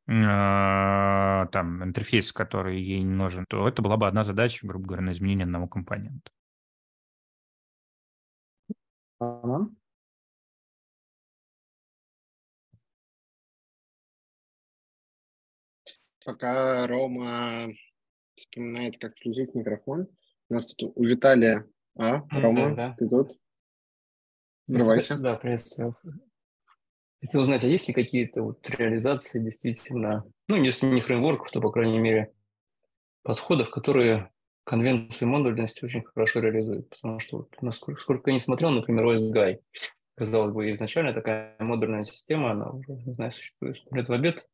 [0.07, 5.03] а, там, интерфейс, который ей не нужен, то это была бы одна задача, грубо говоря,
[5.03, 6.31] на изменение одного компонента.
[16.25, 17.69] Пока Рома
[18.35, 20.07] вспоминает, как включить микрофон,
[20.49, 21.67] у нас тут у Виталия...
[21.95, 22.95] А, Рома, да, да.
[22.97, 23.37] ты тут?
[24.67, 25.17] Врывайся.
[25.17, 25.95] Да, приветствую.
[27.21, 31.71] Хотел узнать, а есть ли какие-то вот реализации действительно, ну, если не фреймворков, то, по
[31.71, 32.33] крайней мере,
[33.21, 34.31] подходов, которые
[34.65, 36.89] конвенцию модульности очень хорошо реализуют.
[36.89, 39.59] Потому что, вот, насколько сколько я не смотрел, например, OSGuy,
[40.15, 44.49] казалось бы, изначально такая модульная система, она уже, не знаю, существует лет в обед,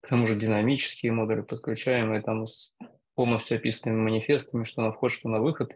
[0.00, 2.74] к тому же динамические модули подключаемые там с
[3.14, 5.72] полностью описанными манифестами, что на вход, что на выход.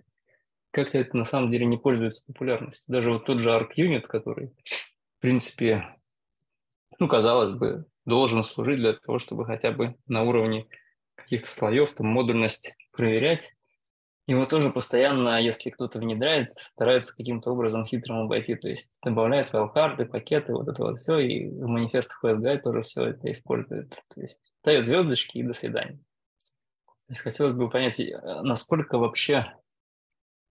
[0.71, 2.85] Как-то это на самом деле не пользуется популярностью.
[2.87, 5.97] Даже вот тот же ArcUnit, который, в принципе,
[6.99, 10.67] ну, казалось бы, должен служить для того, чтобы хотя бы на уровне
[11.15, 13.55] каких-то слоев там модульность проверять.
[14.27, 18.55] Его тоже постоянно, если кто-то внедряет, стараются каким-то образом хитрым обойти.
[18.55, 23.07] То есть добавляют файлкарты, пакеты, вот это вот все, и в манифестах OSGI тоже все
[23.07, 23.91] это используют.
[24.15, 25.99] То есть ставят звездочки и до свидания.
[25.99, 29.57] То есть хотелось бы понять, э, насколько вообще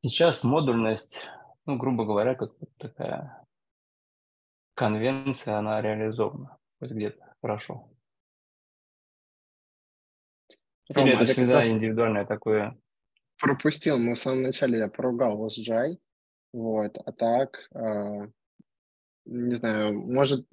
[0.03, 1.29] сейчас модульность,
[1.65, 3.41] ну, грубо говоря, как вот такая
[4.75, 7.89] конвенция, она реализована хоть где-то хорошо.
[10.89, 11.67] Рома, Или это всегда раз...
[11.67, 12.77] индивидуальное такое
[13.41, 15.97] пропустил, мы в самом начале я поругал SGI,
[16.53, 18.27] вот, а так, э,
[19.25, 20.47] не знаю, может,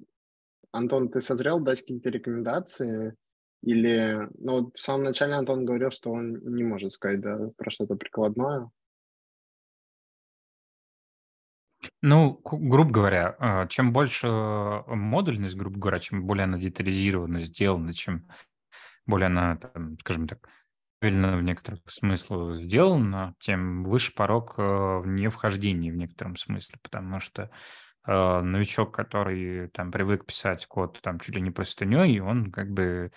[0.71, 3.15] Антон, ты созрел дать какие-то рекомендации?
[3.61, 7.95] Или, ну, в самом начале Антон говорил, что он не может сказать, да, про что-то
[7.95, 8.69] прикладное.
[12.01, 18.29] Ну, грубо говоря, а, чем больше модульность, грубо говоря, чем более она детализирована, сделана, чем
[19.05, 20.47] более она, там, скажем так,
[20.99, 27.19] правильно в некоторых смыслах сделано, тем выше порог э, не вхождения в некотором смысле, потому
[27.19, 27.49] что
[28.05, 33.11] э, новичок, который там привык писать код там чуть ли не простыней, он как бы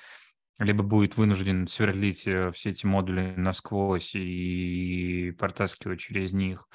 [0.58, 6.68] либо будет вынужден сверлить э, все эти модули насквозь и протаскивать через них,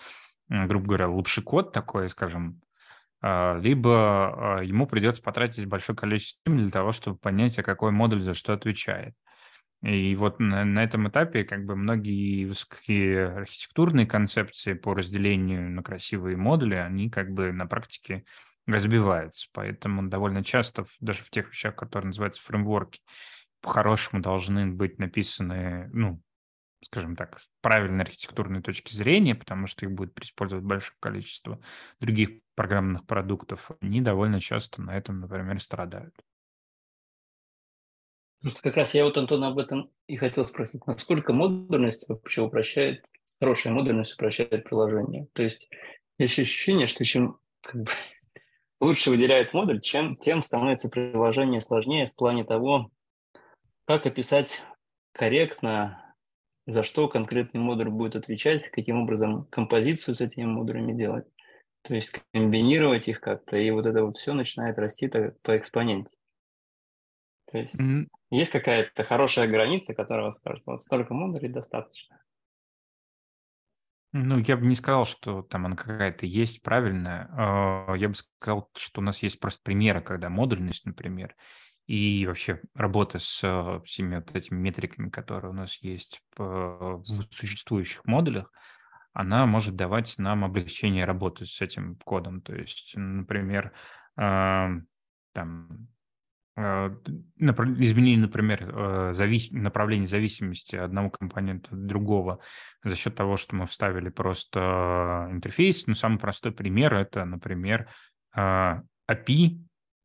[0.49, 2.61] грубо говоря, лучший код такой, скажем,
[3.21, 8.21] э, либо ему придется потратить большое количество времени для того, чтобы понять, а какой модуль
[8.21, 9.15] за что отвечает.
[9.83, 15.83] И вот на, на этом этапе как бы многие высокие архитектурные концепции по разделению на
[15.83, 18.25] красивые модули, они как бы на практике
[18.65, 19.47] разбиваются.
[19.53, 23.01] Поэтому довольно часто даже в тех вещах, которые называются фреймворки,
[23.61, 26.21] по-хорошему должны быть написаны, ну,
[26.85, 31.59] скажем так, с правильной архитектурной точки зрения, потому что их будет использовать большое количество
[31.99, 36.15] других программных продуктов, они довольно часто на этом, например, страдают.
[38.61, 40.85] Как раз я вот, Антон, об этом и хотел спросить.
[40.85, 43.05] Насколько модульность вообще упрощает,
[43.39, 45.27] хорошая модульность упрощает приложение?
[45.33, 45.69] То есть
[46.19, 47.91] есть ощущение, что чем как бы,
[48.79, 52.91] лучше выделяет модуль, чем, тем становится приложение сложнее в плане того,
[53.85, 54.63] как описать
[55.13, 56.03] корректно,
[56.67, 61.25] за что конкретный модуль будет отвечать, каким образом композицию с этими модулями делать.
[61.81, 65.09] То есть комбинировать их как-то, и вот это вот все начинает расти
[65.41, 66.16] по экспоненте.
[67.51, 68.07] То есть mm-hmm.
[68.31, 72.21] есть какая-то хорошая граница, которая скажет, вот столько модулей достаточно.
[74.13, 77.29] Ну, я бы не сказал, что там она какая-то есть правильная.
[77.31, 81.35] А, я бы сказал, что у нас есть просто примеры, когда модульность, например,
[81.87, 88.03] и вообще работа с э, всеми вот этими метриками, которые у нас есть в существующих
[88.05, 88.51] модулях,
[89.13, 92.41] она может давать нам облегчение работы с этим кодом.
[92.41, 93.71] То есть, например,
[94.15, 94.87] там
[95.35, 95.47] а,
[96.57, 99.51] изменение, например, э, завис...
[99.51, 102.39] направление зависимости одного компонента от другого
[102.83, 105.85] за счет того, что мы вставили просто интерфейс.
[105.85, 107.89] Ну, самый простой пример– это, например,
[108.35, 109.59] API,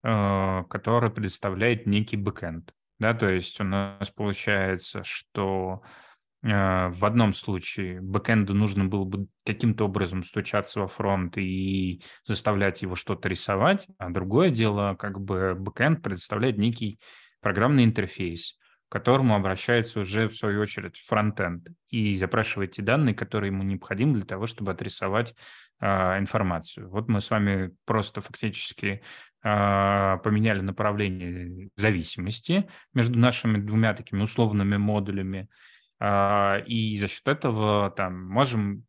[0.05, 2.73] э, который предоставляет некий бэкэнд.
[2.99, 6.12] Да, то есть у нас получается, что Э,
[6.43, 12.97] в одном случае бэкэнду нужно было бы каким-то образом стучаться во фронт и заставлять его
[12.97, 16.99] что-то рисовать, а другое дело, как бы бэкэнд предоставляет некий
[17.41, 23.53] программный интерфейс, к которому обращается уже, в свою очередь, фронтенд и запрашивает те данные, которые
[23.53, 25.37] ему необходимы для того, чтобы отрисовать
[25.81, 26.91] э, информацию.
[26.91, 29.03] Вот мы с вами просто фактически
[29.45, 37.91] э, поменяли направление зависимости между нашими двумя такими условными модулями, э, и за счет этого
[37.91, 38.87] там можем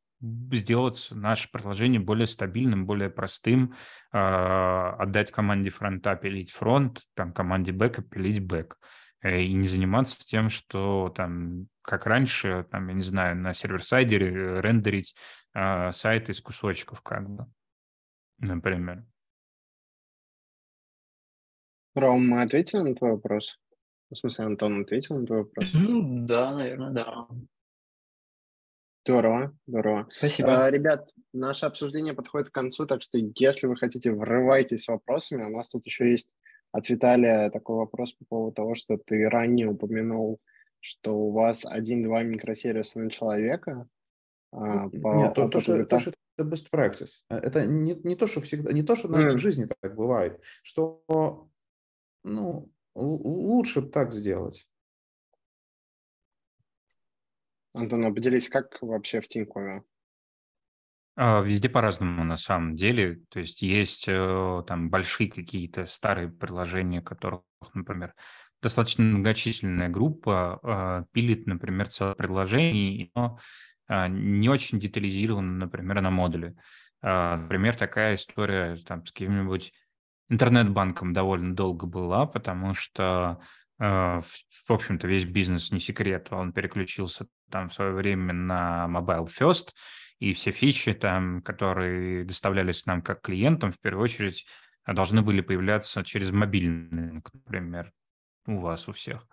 [0.51, 3.74] сделать наше приложение более стабильным, более простым,
[4.14, 8.78] э, отдать команде фронта пилить фронт, там команде бэка пилить бэк.
[9.22, 13.86] Э, и не заниматься тем, что там, как раньше, там, я не знаю, на server
[13.86, 15.14] side-е рендерить
[15.53, 17.45] э, сайт из кусочков, как бы,
[18.38, 19.05] например.
[21.95, 23.59] Ром, мы ответили на твой вопрос?
[24.14, 25.66] В смысле, Антон ответил на твой вопрос?
[25.74, 27.28] Ну, да, наверное, да.
[29.05, 30.07] Здорово, здорово.
[30.18, 30.66] Спасибо.
[30.66, 35.43] А, ребят, наше обсуждение подходит к концу, так что если вы хотите, врывайтесь с вопросами.
[35.43, 36.34] У нас тут еще есть
[36.72, 40.39] от Виталия такой вопрос по поводу того, что ты ранее упомянул,
[40.80, 43.88] что у вас один-два микросервиса на человека.
[44.51, 47.09] А, по Нет, то, то, что, то, что это best practice.
[47.30, 49.34] Э, это не, не то, что всегда, не то, что mm.
[49.34, 51.49] в жизни так бывает, что
[52.24, 54.68] ну, лучше так сделать.
[57.74, 59.84] Антон, а поделись, как вообще в Тинькове?
[61.16, 63.22] А, везде по-разному на самом деле.
[63.30, 67.41] То есть есть э, там большие какие-то старые приложения, которых,
[67.74, 68.14] например,
[68.62, 73.38] достаточно многочисленная группа а, пилит, например, целое приложение, но
[73.88, 76.56] а, не очень детализировано, например, на модуле.
[77.02, 79.74] Например, такая история там, с каким-нибудь
[80.30, 83.40] интернет-банком довольно долго была, потому что,
[83.78, 84.24] в
[84.70, 89.70] общем-то, весь бизнес не секрет, он переключился там в свое время на Mobile First,
[90.20, 94.46] и все фичи, там, которые доставлялись нам как клиентам, в первую очередь
[94.88, 97.92] должны были появляться через мобильный, например,
[98.48, 99.28] у вас, у всех.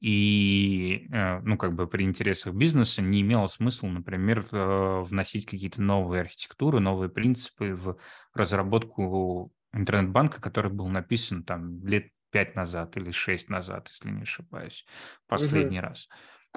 [0.00, 5.82] И, э, ну, как бы при интересах бизнеса не имело смысла, например, э, вносить какие-то
[5.82, 7.98] новые архитектуры, новые принципы в
[8.32, 14.84] разработку интернет-банка, который был написан там лет пять назад или шесть назад, если не ошибаюсь,
[15.26, 15.80] последний mm-hmm.
[15.80, 16.08] раз.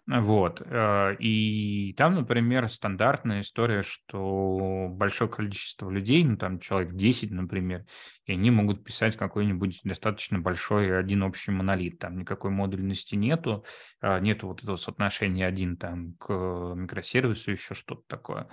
[0.05, 0.61] Вот.
[0.66, 7.86] Э, и там, например, стандартная история, что большое количество людей, ну там человек 10, например,
[8.26, 11.99] и они могут писать какой-нибудь достаточно большой один общий монолит.
[11.99, 13.66] Там никакой модульности нету,
[14.01, 16.30] а, нету вот этого соотношения один там к
[16.76, 18.49] микросервису, еще что-то такое.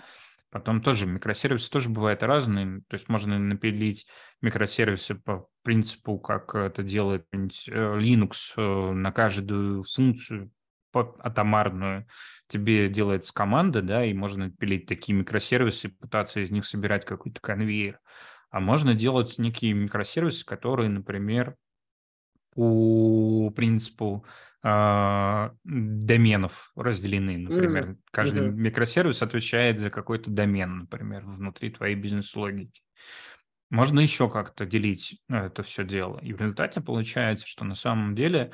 [0.51, 2.83] Потом тоже микросервисы тоже бывают разные.
[2.89, 4.07] То есть можно напилить
[4.43, 10.51] микросервисы по принципу, как это делает э, Linux э, на каждую функцию
[10.93, 12.07] атомарную
[12.49, 18.01] тебе делается команда, да, и можно пилить такие микросервисы, пытаться из них собирать какой-то конвейер.
[18.51, 21.55] А можно делать некие микросервисы, которые, например,
[22.55, 24.25] по принципу
[24.63, 27.39] э, доменов разделены.
[27.39, 27.99] Например, mm-hmm.
[28.11, 28.55] каждый mm-hmm.
[28.55, 32.83] микросервис отвечает за какой-то домен, например, внутри твоей бизнес-логики.
[33.71, 36.19] Можно еще как-то делить это все дело.
[36.19, 38.51] И в результате получается, что на самом деле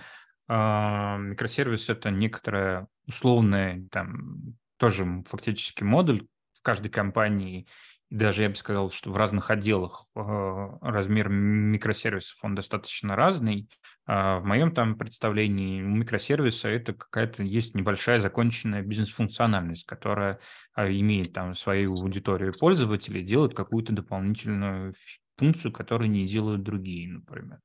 [0.46, 7.66] а, микросервис– это некоторая условная, там, тоже фактически модуль в каждой компании,
[8.10, 13.68] даже я бы сказал, что в разных отделах а, размер микросервисов, он достаточно разный.
[14.06, 20.38] А, в моем там представлении микросервиса это какая-то есть небольшая законченная бизнес-функциональность, которая
[20.76, 24.94] имеет там свою аудиторию пользователей, делает какую-то дополнительную
[25.36, 27.60] функцию, которую не делают другие, например.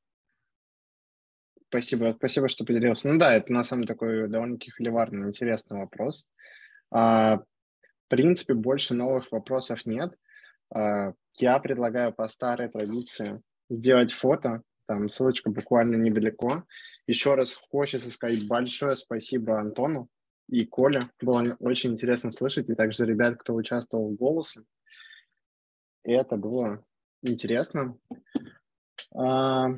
[1.69, 3.07] Спасибо, спасибо, что поделился.
[3.07, 6.27] Ну да, это на самом деле такой довольно-таки холиварный, интересный вопрос.
[6.89, 10.13] А, в принципе, больше новых вопросов нет.
[10.73, 16.63] А, я предлагаю по старой традиции сделать фото, там ссылочка буквально недалеко.
[17.07, 20.09] Еще раз хочется сказать большое спасибо Антону
[20.49, 21.09] и Коле.
[21.21, 24.63] Было очень интересно слышать, и также ребят, кто участвовал в голосе.
[26.03, 26.83] И это было
[27.21, 27.97] интересно.
[29.15, 29.69] А,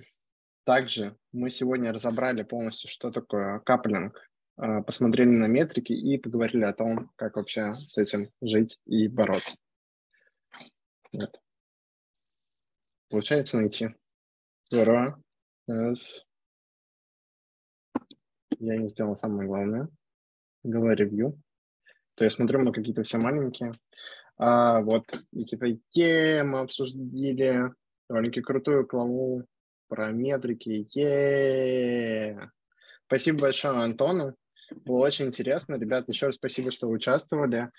[0.63, 4.19] также мы сегодня разобрали полностью, что такое каплинг,
[4.57, 9.55] а, посмотрели на метрики и поговорили о том, как вообще с этим жить и бороться.
[11.13, 11.39] Вот.
[13.09, 13.89] Получается найти.
[14.69, 15.21] Здорово.
[15.69, 16.23] Yes.
[18.59, 19.87] Я не сделал самое главное.
[20.63, 21.39] Говорю.
[22.15, 23.73] То я смотрю, мы какие-то все маленькие.
[24.37, 27.71] А, вот, и типа, е, мы обсудили
[28.09, 29.43] довольно-таки крутую главу
[29.87, 30.87] про метрики.
[30.95, 32.49] е
[33.05, 34.35] Спасибо большое Антону.
[34.85, 35.75] Было очень интересно.
[35.75, 37.69] Ребят, еще раз спасибо, что участвовали.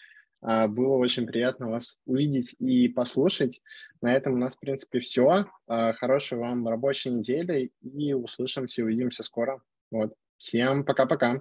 [0.45, 3.63] А, было очень приятно вас увидеть и послушать.
[4.03, 5.47] На этом у нас, в принципе, все.
[5.67, 9.63] А, хорошей вам рабочей недели и услышимся, увидимся скоро.
[9.91, 10.13] Вот.
[10.37, 11.41] Всем пока-пока.